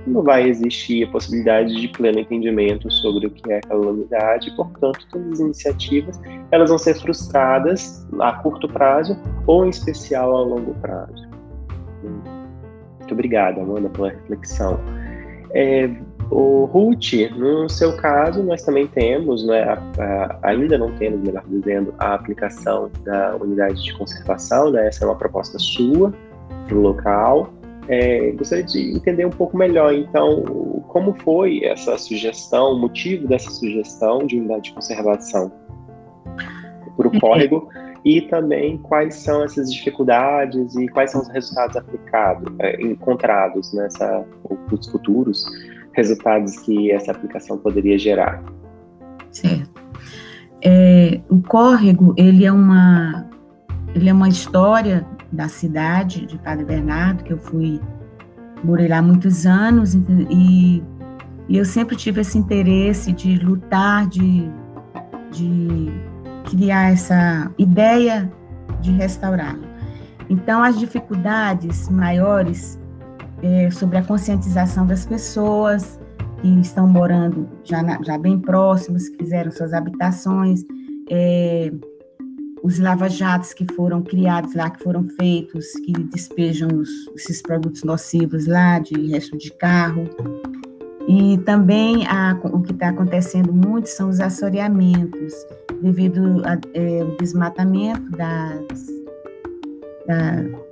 [0.07, 4.55] não vai existir a possibilidade de pleno entendimento sobre o que é aquela unidade, e,
[4.55, 6.17] portanto, todas as iniciativas
[6.49, 11.27] elas vão ser frustradas a curto prazo ou, em especial, a longo prazo.
[12.01, 14.79] Muito obrigado, Amanda, pela reflexão.
[15.53, 15.89] É,
[16.29, 21.43] o Ruth, no seu caso, nós também temos, né, a, a, ainda não temos, melhor
[21.47, 26.13] dizendo, a aplicação da unidade de conservação, né, essa é uma proposta sua
[26.67, 27.49] para o local.
[27.87, 30.43] É, gostaria de entender um pouco melhor, então,
[30.87, 35.51] como foi essa sugestão, o motivo dessa sugestão de unidade de conservação
[36.97, 37.69] para o córrego
[38.03, 44.25] e também quais são essas dificuldades e quais são os resultados aplicados, é, encontrados nessa,
[44.71, 45.45] os futuros
[45.95, 48.43] resultados que essa aplicação poderia gerar.
[49.31, 49.81] Certo.
[50.61, 53.29] É, o córrego, ele é uma
[53.93, 57.79] ele é uma história da cidade de Padre Bernardo, que eu fui
[58.63, 60.83] morei lá muitos anos e,
[61.47, 64.49] e eu sempre tive esse interesse de lutar, de,
[65.31, 65.91] de
[66.49, 68.31] criar essa ideia
[68.81, 69.63] de restaurá-lo.
[70.29, 72.79] Então, as dificuldades maiores
[73.45, 75.99] é, sobre a conscientização das pessoas
[76.41, 80.63] que estão morando já, na, já bem próximas, que fizeram suas habitações,
[81.11, 81.71] é,
[82.63, 88.47] os lava-jatos que foram criados lá, que foram feitos, que despejam os, esses produtos nocivos
[88.47, 90.09] lá, de resto de carro.
[91.07, 95.33] E também a, o que está acontecendo muito são os assoreamentos,
[95.83, 98.87] devido ao é, desmatamento das,
[100.07, 100.64] da,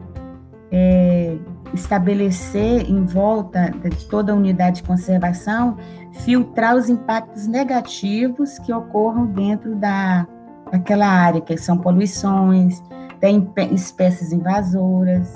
[0.72, 1.36] é,
[1.74, 5.78] estabelecer em volta de toda a unidade de conservação,
[6.24, 10.28] filtrar os impactos negativos que ocorram dentro da,
[10.72, 12.82] daquela área, que são poluições,
[13.20, 15.36] tem espécies invasoras,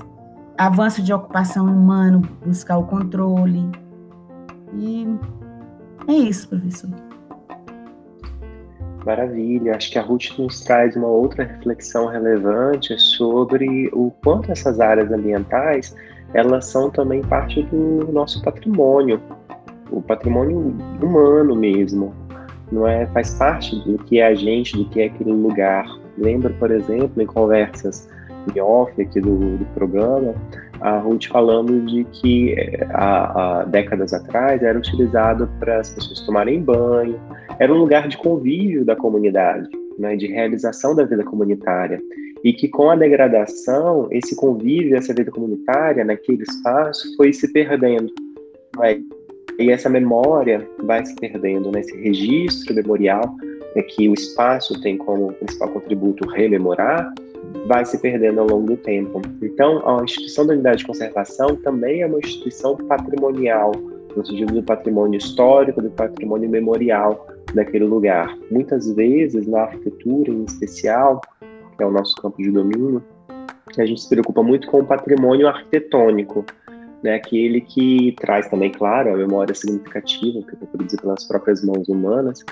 [0.57, 3.69] avanço de ocupação humana, buscar o controle.
[4.75, 5.07] E
[6.07, 6.89] é isso, professor.
[9.05, 14.80] Maravilha, acho que a Ruth nos traz uma outra reflexão relevante sobre o quanto essas
[14.80, 15.95] áreas ambientais
[16.34, 19.19] elas são também parte do nosso patrimônio,
[19.91, 22.13] o patrimônio humano mesmo,
[22.71, 23.05] não é?
[23.07, 25.85] Faz parte do que é a gente, do que é aquele lugar.
[26.17, 28.07] Lembra, por exemplo, em conversas
[28.55, 30.33] em off aqui do, do programa,
[30.79, 36.21] a Ruth falando de que eh, há, há décadas atrás era utilizado para as pessoas
[36.21, 37.19] tomarem banho,
[37.59, 39.67] era um lugar de convívio da comunidade,
[39.97, 42.01] né, de realização da vida comunitária
[42.43, 48.11] e que com a degradação, esse convívio, essa vida comunitária naquele espaço foi se perdendo.
[48.77, 49.01] Né?
[49.60, 51.82] E essa memória vai se perdendo, né?
[51.82, 53.36] esse registro memorial
[53.76, 57.14] né, que o espaço tem como principal contributo rememorar,
[57.68, 59.22] vai se perdendo ao longo do tempo.
[59.41, 63.74] Então, a instituição da unidade de conservação também é uma instituição patrimonial,
[64.16, 68.34] no sentido do patrimônio histórico, do patrimônio memorial daquele lugar.
[68.49, 71.20] Muitas vezes, na arquitetura em especial,
[71.76, 73.03] que é o nosso campo de domínio,
[73.78, 76.45] a gente se preocupa muito com o patrimônio arquitetônico,
[77.03, 81.87] né, aquele que traz também, claro, a memória significativa, que foi produzida pelas próprias mãos
[81.87, 82.43] humanas,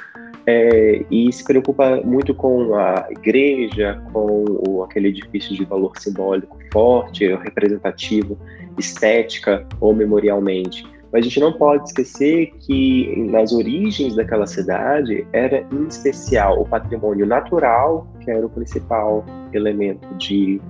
[0.45, 6.57] é, e se preocupa muito com a igreja, com o, aquele edifício de valor simbólico
[6.71, 8.37] forte, representativo,
[8.77, 10.85] estética ou memorialmente.
[11.11, 16.65] Mas a gente não pode esquecer que nas origens daquela cidade era em especial o
[16.65, 20.61] patrimônio natural, que era o principal elemento de,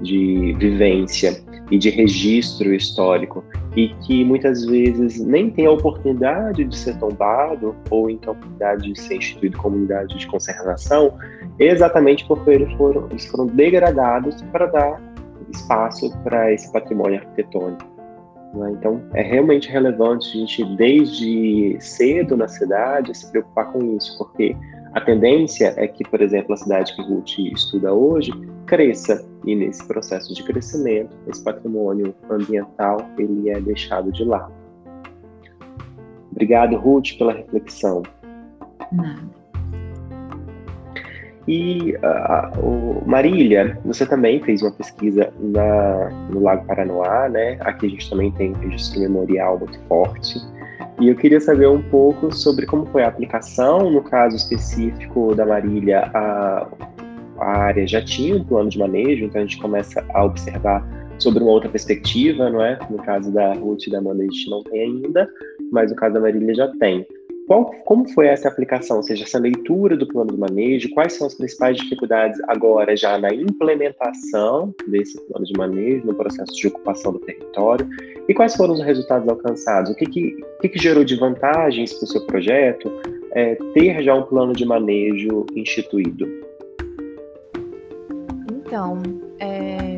[0.00, 3.44] de vivência e de registro histórico,
[3.76, 8.92] e que muitas vezes nem tem a oportunidade de ser tombado ou então a oportunidade
[8.92, 11.16] de ser instituído como unidade de conservação,
[11.58, 15.00] exatamente porque eles foram, eles foram degradados para dar
[15.48, 17.84] espaço para esse patrimônio arquitetônico.
[18.54, 18.72] Né?
[18.72, 24.56] Então, é realmente relevante a gente, desde cedo na cidade, se preocupar com isso, porque
[24.92, 28.32] A tendência é que, por exemplo, a cidade que Ruth estuda hoje
[28.70, 34.52] cresça e nesse processo de crescimento, esse patrimônio ambiental ele é deixado de lado.
[36.30, 38.04] Obrigado, Ruth, pela reflexão.
[38.92, 39.40] Nada.
[41.48, 47.56] E uh, Marília, você também fez uma pesquisa na, no Lago Paranoá, né?
[47.62, 50.38] Aqui a gente também tem um registro memorial muito forte.
[51.00, 55.44] E eu queria saber um pouco sobre como foi a aplicação, no caso específico da
[55.44, 56.68] Marília, a,
[57.40, 60.86] a área já tinha um plano de manejo, então a gente começa a observar
[61.18, 62.78] sobre uma outra perspectiva, não é?
[62.88, 65.28] No caso da Ruth e da Amanda a gente não tem ainda,
[65.70, 67.06] mas no caso da Marília já tem.
[67.46, 70.88] Qual, como foi essa aplicação, ou seja, essa leitura do plano de manejo?
[70.90, 76.52] Quais são as principais dificuldades agora já na implementação desse plano de manejo, no processo
[76.54, 77.88] de ocupação do território?
[78.28, 79.90] E quais foram os resultados alcançados?
[79.90, 82.88] O que, que, que, que gerou de vantagens para o seu projeto
[83.32, 86.49] é, ter já um plano de manejo instituído?
[88.70, 89.02] Então,
[89.40, 89.96] é,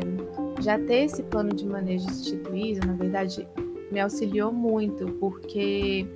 [0.59, 3.47] já ter esse plano de manejo instituído, na verdade,
[3.91, 6.07] me auxiliou muito, porque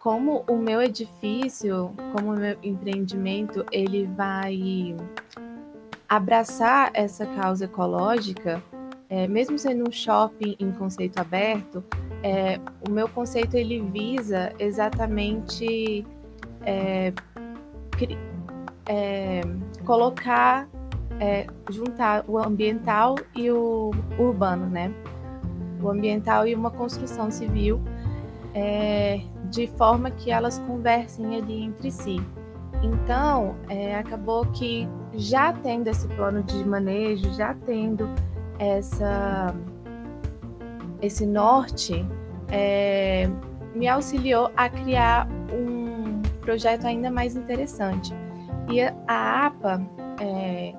[0.00, 4.96] como o meu edifício, como o meu empreendimento, ele vai
[6.08, 8.62] abraçar essa causa ecológica,
[9.10, 11.84] é, mesmo sendo um shopping em conceito aberto,
[12.22, 16.06] é, o meu conceito ele visa exatamente
[16.64, 17.12] é,
[18.86, 19.42] é
[19.84, 20.66] colocar,
[21.20, 24.92] é, juntar o ambiental e o urbano, né?
[25.82, 27.80] O ambiental e uma construção civil
[28.54, 32.16] é, de forma que elas conversem ali entre si.
[32.82, 38.08] Então, é, acabou que já tendo esse plano de manejo, já tendo
[38.58, 39.54] essa,
[41.02, 42.06] esse norte,
[42.50, 43.28] é,
[43.74, 48.14] me auxiliou a criar um projeto ainda mais interessante.
[48.70, 49.80] E a APA,
[50.20, 50.74] é,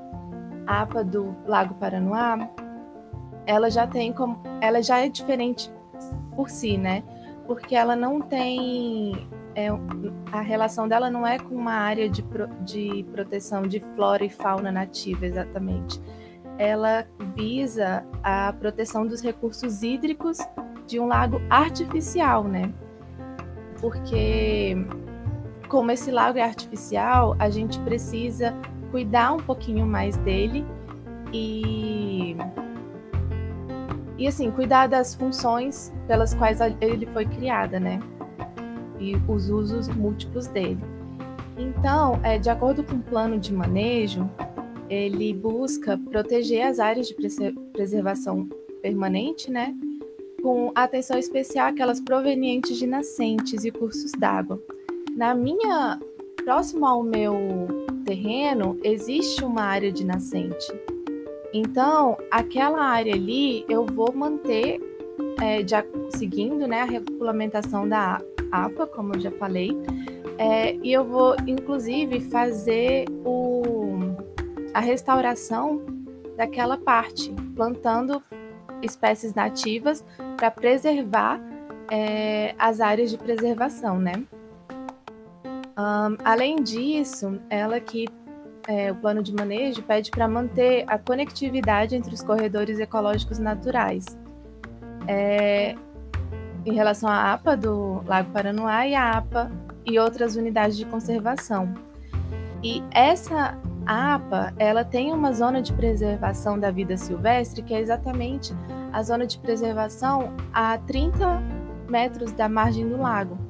[0.69, 2.49] APA do Lago Paranoá,
[3.45, 5.71] ela já tem como, ela já é diferente
[6.35, 7.03] por si, né?
[7.49, 9.27] porque ela não tem.
[9.55, 9.69] É,
[10.31, 14.29] a relação dela não é com uma área de, pro, de proteção de flora e
[14.29, 15.99] fauna nativa, exatamente.
[16.59, 20.37] Ela visa a proteção dos recursos hídricos
[20.85, 22.71] de um lago artificial, né?
[23.81, 24.77] Porque,
[25.67, 28.53] como esse lago é artificial, a gente precisa
[28.91, 30.65] cuidar um pouquinho mais dele
[31.33, 32.35] e
[34.17, 38.01] e assim, cuidar das funções pelas quais ele foi criada, né?
[38.99, 40.79] E os usos múltiplos dele.
[41.57, 44.29] Então, é, de acordo com o plano de manejo,
[44.89, 47.15] ele busca proteger as áreas de
[47.71, 48.49] preservação
[48.81, 49.73] permanente, né?
[50.41, 54.61] Com atenção especial àquelas provenientes de nascentes e cursos d'água.
[55.15, 55.97] Na minha,
[56.43, 57.35] próximo ao meu
[58.09, 60.67] terreno, existe uma área de nascente
[61.53, 64.79] então, aquela área ali eu vou manter
[65.41, 65.73] é, de,
[66.15, 69.71] seguindo né, a regulamentação da APA, como eu já falei,
[70.37, 73.93] é, e eu vou inclusive fazer o,
[74.73, 75.81] a restauração
[76.37, 78.21] daquela parte, plantando
[78.81, 80.05] espécies nativas
[80.37, 81.41] para preservar
[81.91, 84.23] é, as áreas de preservação, né?
[85.79, 88.05] Um, além disso, ela que
[88.67, 94.05] é, o plano de manejo pede para manter a conectividade entre os corredores ecológicos naturais.
[95.07, 95.73] É,
[96.65, 99.49] em relação à APA do Lago Paranoá e a APA
[99.85, 101.73] e outras unidades de conservação.
[102.61, 108.53] E essa APA, ela tem uma zona de preservação da vida silvestre, que é exatamente
[108.91, 111.41] a zona de preservação a 30
[111.89, 113.48] metros da margem do lago.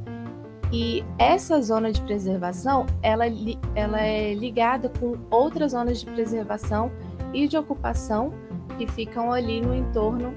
[0.71, 3.25] E essa zona de preservação, ela,
[3.73, 6.91] ela é ligada com outras zonas de preservação
[7.33, 8.31] e de ocupação
[8.77, 10.35] que ficam ali no entorno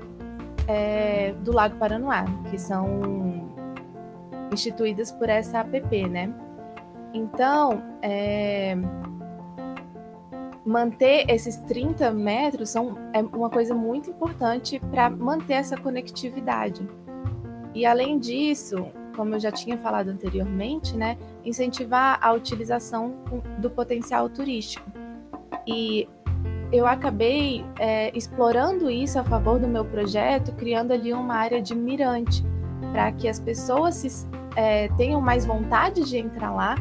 [0.67, 3.51] é, do Lago Paranoá, que são
[4.53, 6.33] instituídas por essa APP, né?
[7.13, 8.75] Então, é,
[10.65, 16.89] manter esses 30 metros são, é uma coisa muito importante para manter essa conectividade.
[17.75, 23.15] E além disso, como eu já tinha falado anteriormente, né, incentivar a utilização
[23.59, 24.91] do potencial turístico.
[25.67, 26.09] E
[26.73, 31.75] eu acabei é, explorando isso a favor do meu projeto, criando ali uma área de
[31.75, 32.43] mirante,
[32.93, 36.77] para que as pessoas se, é, tenham mais vontade de entrar lá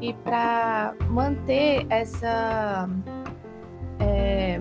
[0.00, 2.88] e para manter essa.
[3.98, 4.60] É,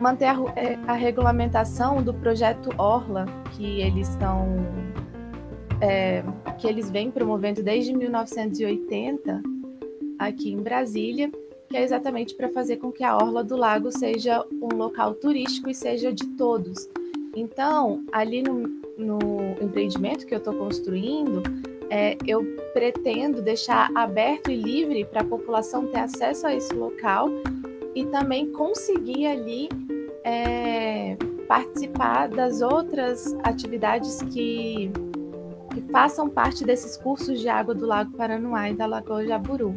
[0.00, 4.56] manter a, é, a regulamentação do projeto Orla, que eles estão
[5.80, 6.22] é,
[6.58, 9.42] que eles vêm promovendo desde 1980,
[10.18, 11.30] aqui em Brasília,
[11.68, 15.68] que é exatamente para fazer com que a orla do lago seja um local turístico
[15.68, 16.88] e seja de todos.
[17.34, 19.28] Então, ali no, no
[19.60, 21.42] empreendimento que eu estou construindo,
[21.90, 27.28] é, eu pretendo deixar aberto e livre para a população ter acesso a esse local
[27.94, 29.68] e também conseguir ali
[30.24, 31.16] é,
[31.46, 34.90] participar das outras atividades que,
[35.76, 39.74] que façam parte desses cursos de água do Lago Paranoá e da Lagoa Jaburu.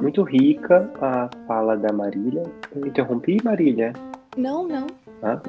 [0.00, 2.44] Muito rica a fala da Marília.
[2.74, 3.92] Eu interrompi, Marília?
[4.36, 4.86] Não, não.
[5.22, 5.40] Ah,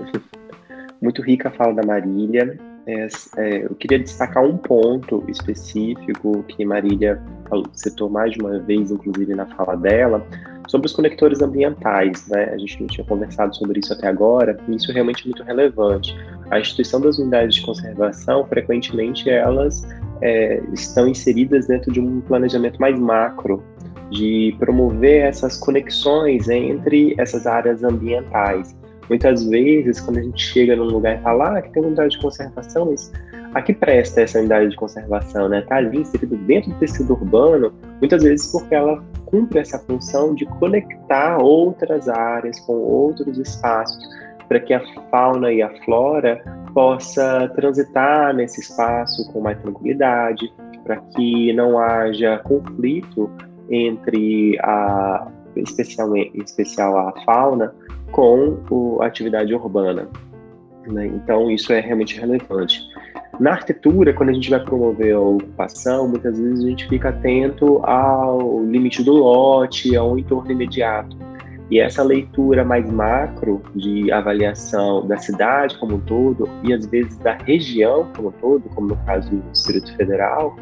[0.99, 2.57] muito rica a fala da Marília.
[2.87, 7.21] É, é, eu queria destacar um ponto específico que Marília
[7.73, 10.25] citou mais de uma vez, inclusive na fala dela,
[10.67, 12.27] sobre os conectores ambientais.
[12.27, 12.45] Né?
[12.53, 16.15] A gente não tinha conversado sobre isso até agora, e isso é realmente muito relevante.
[16.51, 19.87] A instituição das unidades de conservação, frequentemente, elas
[20.21, 23.63] é, estão inseridas dentro de um planejamento mais macro,
[24.11, 28.75] de promover essas conexões entre essas áreas ambientais.
[29.09, 32.21] Muitas vezes, quando a gente chega num lugar e fala ah, que tem unidade de
[32.21, 33.11] conservação, mas
[33.55, 35.45] a que presta essa unidade de conservação?
[35.45, 35.61] Está né?
[35.61, 40.45] Tá ali inserido dentro do tecido urbano, muitas vezes porque ela cumpre essa função de
[40.45, 43.97] conectar outras áreas com outros espaços,
[44.49, 46.43] para que a fauna e a flora
[46.73, 50.53] possa transitar nesse espaço com mais tranquilidade,
[50.83, 53.31] para que não haja conflito
[53.69, 57.73] entre a especial, em especial a fauna
[58.11, 60.09] com a atividade urbana.
[60.85, 61.07] Né?
[61.07, 62.81] Então, isso é realmente relevante.
[63.39, 67.79] Na arquitetura, quando a gente vai promover a ocupação, muitas vezes a gente fica atento
[67.85, 71.17] ao limite do lote, ao entorno imediato.
[71.69, 77.17] E essa leitura mais macro de avaliação da cidade como um todo, e às vezes
[77.17, 80.55] da região como um todo, como no caso do Distrito Federal,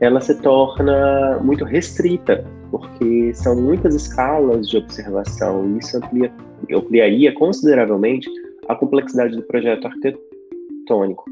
[0.00, 6.30] ela se torna muito restrita, porque são muitas escalas de observação, e isso amplia
[6.72, 8.28] ampliaria consideravelmente
[8.68, 11.24] a complexidade do projeto arquitetônico.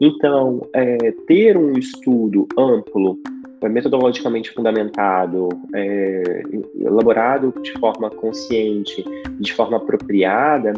[0.00, 3.18] Então, é, ter um estudo amplo,
[3.62, 6.42] é, metodologicamente fundamentado, é,
[6.80, 9.04] elaborado de forma consciente,
[9.40, 10.74] de forma apropriada,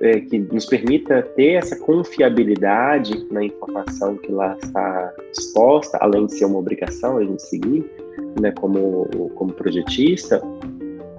[0.00, 6.34] é, que nos permita ter essa confiabilidade na informação que lá está exposta, além de
[6.34, 7.84] ser uma obrigação a gente seguir,
[8.40, 10.42] né, como, como projetista,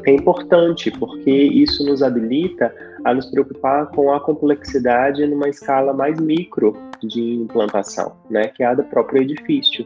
[0.10, 2.74] é importante, porque isso nos habilita
[3.06, 8.66] a nos preocupar com a complexidade numa escala mais micro de implantação, né, que é
[8.66, 9.86] a do próprio edifício.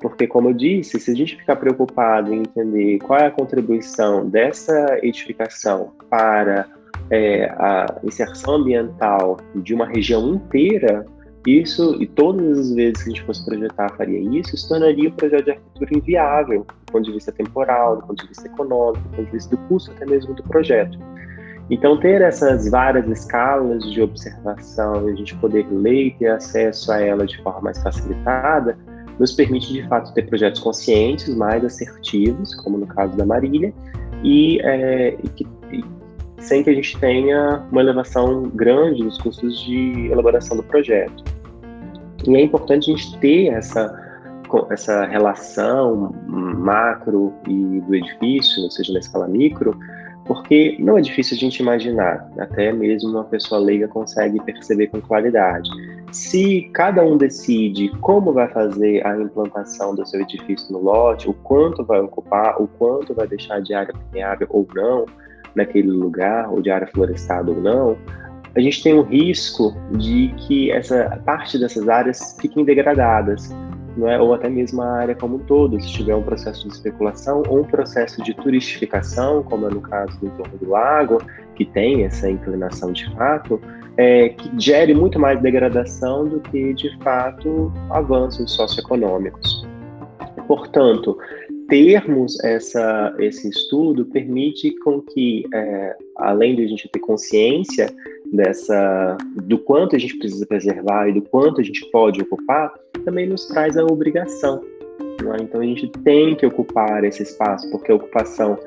[0.00, 4.26] Porque, como eu disse, se a gente ficar preocupado em entender qual é a contribuição
[4.26, 6.66] dessa edificação para
[7.10, 11.04] é, a inserção ambiental de uma região inteira,
[11.46, 15.12] isso, e todas as vezes que a gente fosse projetar faria isso, isso tornaria o
[15.12, 19.16] projeto de arquitetura inviável, do ponto de vista temporal, do ponto de vista econômico, do
[19.16, 20.98] ponto de vista do custo até mesmo do projeto.
[21.70, 26.90] Então, ter essas várias escalas de observação e a gente poder ler e ter acesso
[26.90, 28.76] a ela de forma mais facilitada,
[29.18, 33.72] nos permite, de fato, ter projetos conscientes, mais assertivos, como no caso da Marília,
[34.24, 35.84] e, é, e que, e,
[36.40, 41.22] sem que a gente tenha uma elevação grande nos custos de elaboração do projeto.
[42.26, 43.98] E é importante a gente ter essa,
[44.70, 49.78] essa relação macro e do edifício, ou seja, na escala micro,
[50.26, 55.00] porque não é difícil a gente imaginar, até mesmo uma pessoa leiga consegue perceber com
[55.00, 55.68] claridade.
[56.12, 61.34] Se cada um decide como vai fazer a implantação do seu edifício no lote, o
[61.34, 65.06] quanto vai ocupar, o quanto vai deixar de área permeável ou não,
[65.54, 67.96] naquele lugar, ou de área florestada ou não,
[68.54, 73.54] a gente tem um risco de que essa parte dessas áreas fiquem degradadas,
[73.96, 74.20] não é?
[74.20, 77.60] ou até mesmo a área como um todo, se tiver um processo de especulação ou
[77.60, 81.18] um processo de turistificação, como é no caso do entorno do lago,
[81.54, 83.60] que tem essa inclinação de fato,
[83.96, 89.66] é, que gere muito mais degradação do que, de fato, avanços socioeconômicos.
[90.46, 91.16] Portanto,
[91.70, 97.88] termos essa, esse estudo permite com que, é, além de a gente ter consciência
[98.32, 103.26] dessa do quanto a gente precisa preservar e do quanto a gente pode ocupar, também
[103.26, 104.62] nos traz a obrigação.
[105.38, 105.42] É?
[105.42, 108.58] Então a gente tem que ocupar esse espaço, porque a ocupação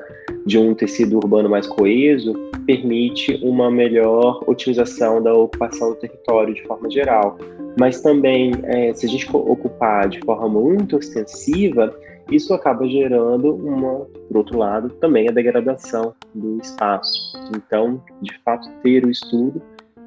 [0.46, 2.32] de um tecido urbano mais coeso
[2.66, 7.38] permite uma melhor otimização da ocupação do território de forma geral.
[7.78, 11.94] Mas também, é, se a gente ocupar de forma muito extensiva,
[12.30, 17.36] isso acaba gerando uma, por outro lado, também a degradação do espaço.
[17.56, 19.60] Então, de fato, ter o estudo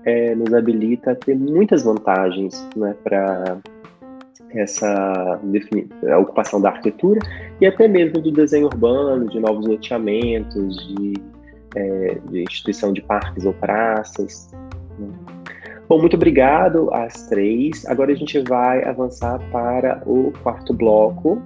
[0.06, 3.58] é, nos habilita a ter muitas vantagens né, para
[4.52, 5.40] essa
[6.10, 7.20] a ocupação da arquitetura
[7.60, 11.14] e até mesmo do desenho urbano, de novos loteamentos, de,
[11.76, 14.50] é, de instituição de parques ou praças.
[15.90, 17.86] Bom, muito obrigado às três.
[17.86, 21.42] Agora a gente vai avançar para o quarto bloco,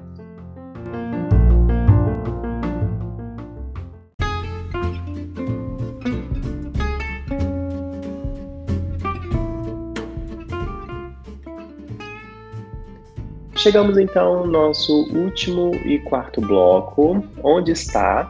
[13.62, 18.28] Chegamos então ao nosso último e quarto bloco, onde está.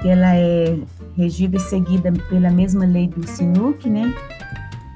[0.00, 0.78] que ela é
[1.14, 4.14] regida e seguida pela mesma lei do SINUC, né?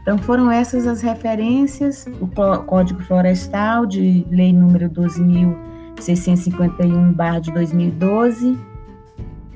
[0.00, 8.58] Então foram essas as referências, o Código Florestal de lei número 12.651 de 2012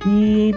[0.06, 0.54] e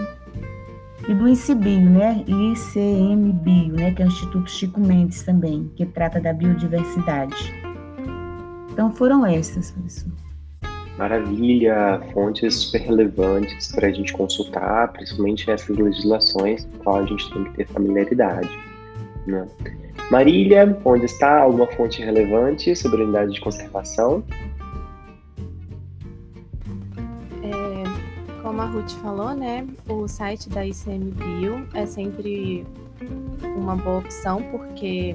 [1.08, 2.24] e do ICBio, né?
[2.26, 3.92] ICMBio, né?
[3.92, 7.54] Que é o Instituto Chico Mendes também, que trata da biodiversidade.
[8.72, 10.12] Então foram essas, professor.
[10.98, 17.32] Maravilha, fontes super relevantes para a gente consultar, principalmente essas legislações com qual a gente
[17.32, 18.48] tem que ter familiaridade.
[19.26, 19.46] Né?
[20.10, 24.24] Marília, onde está alguma fonte relevante sobre a unidade de conservação?
[28.56, 32.64] Como a Ruth falou, né, o site da ICMBio é sempre
[33.54, 35.14] uma boa opção, porque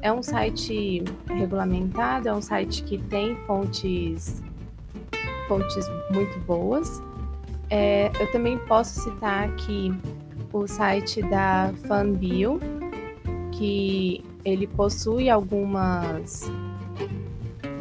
[0.00, 4.40] é um site regulamentado, é um site que tem fontes,
[5.48, 7.02] fontes muito boas.
[7.70, 9.92] É, eu também posso citar aqui
[10.52, 12.60] o site da FanBio,
[13.50, 16.48] que ele possui algumas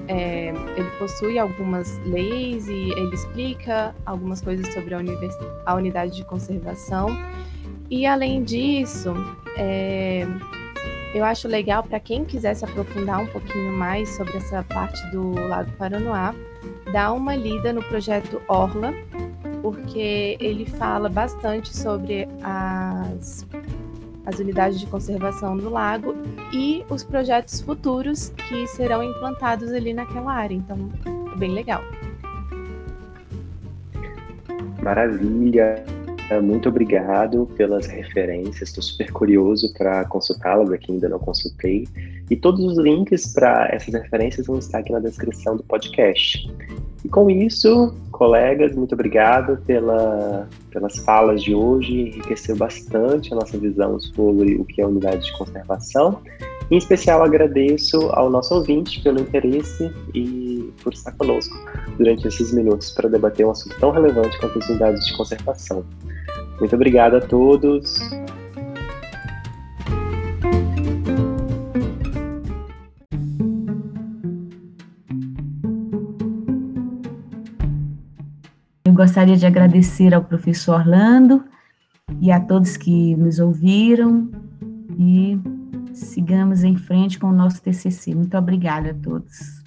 [0.10, 5.00] é, ele possui algumas leis e ele explica algumas coisas sobre a,
[5.68, 7.10] a unidade de conservação.
[7.92, 9.14] E além disso,
[9.56, 10.26] é,
[11.14, 15.32] eu acho legal para quem quiser se aprofundar um pouquinho mais sobre essa parte do
[15.48, 16.34] Lago Paranoá,
[16.92, 18.92] dar uma lida no projeto Orla,
[19.62, 23.46] porque ele fala bastante sobre as
[24.30, 26.16] as unidades de conservação do lago
[26.54, 30.54] e os projetos futuros que serão implantados ali naquela área.
[30.54, 30.78] Então,
[31.34, 31.82] é bem legal.
[34.84, 35.84] Maravilha!
[36.44, 38.70] Muito obrigado pelas referências.
[38.70, 41.88] Estou super curioso para consultá-las aqui, ainda não consultei.
[42.30, 46.48] E todos os links para essas referências vão estar aqui na descrição do podcast.
[47.04, 52.02] E com isso, colegas, muito obrigado pela, pelas falas de hoje.
[52.02, 56.22] Enriqueceu bastante a nossa visão sobre o que é unidade de conservação.
[56.70, 61.58] Em especial, agradeço ao nosso ouvinte pelo interesse e por estar conosco
[61.98, 65.86] durante esses minutos para debater um assunto tão relevante quanto as unidades de conservação.
[66.60, 68.00] Muito obrigado a todos.
[79.00, 81.46] Gostaria de agradecer ao professor Orlando
[82.20, 84.30] e a todos que nos ouviram
[85.00, 85.40] e
[85.94, 88.14] sigamos em frente com o nosso TCC.
[88.14, 89.64] Muito obrigada a todos.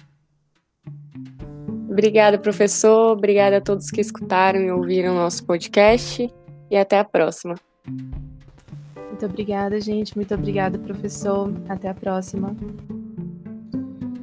[1.89, 3.17] Obrigada, professor.
[3.17, 6.31] Obrigada a todos que escutaram e ouviram nosso podcast.
[6.69, 7.55] E até a próxima.
[7.87, 10.15] Muito obrigada, gente.
[10.15, 11.51] Muito obrigada, professor.
[11.67, 12.55] Até a próxima.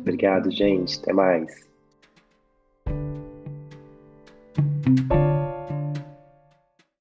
[0.03, 1.01] Obrigado, gente.
[1.01, 1.70] Até mais.
[4.91, 5.60] Música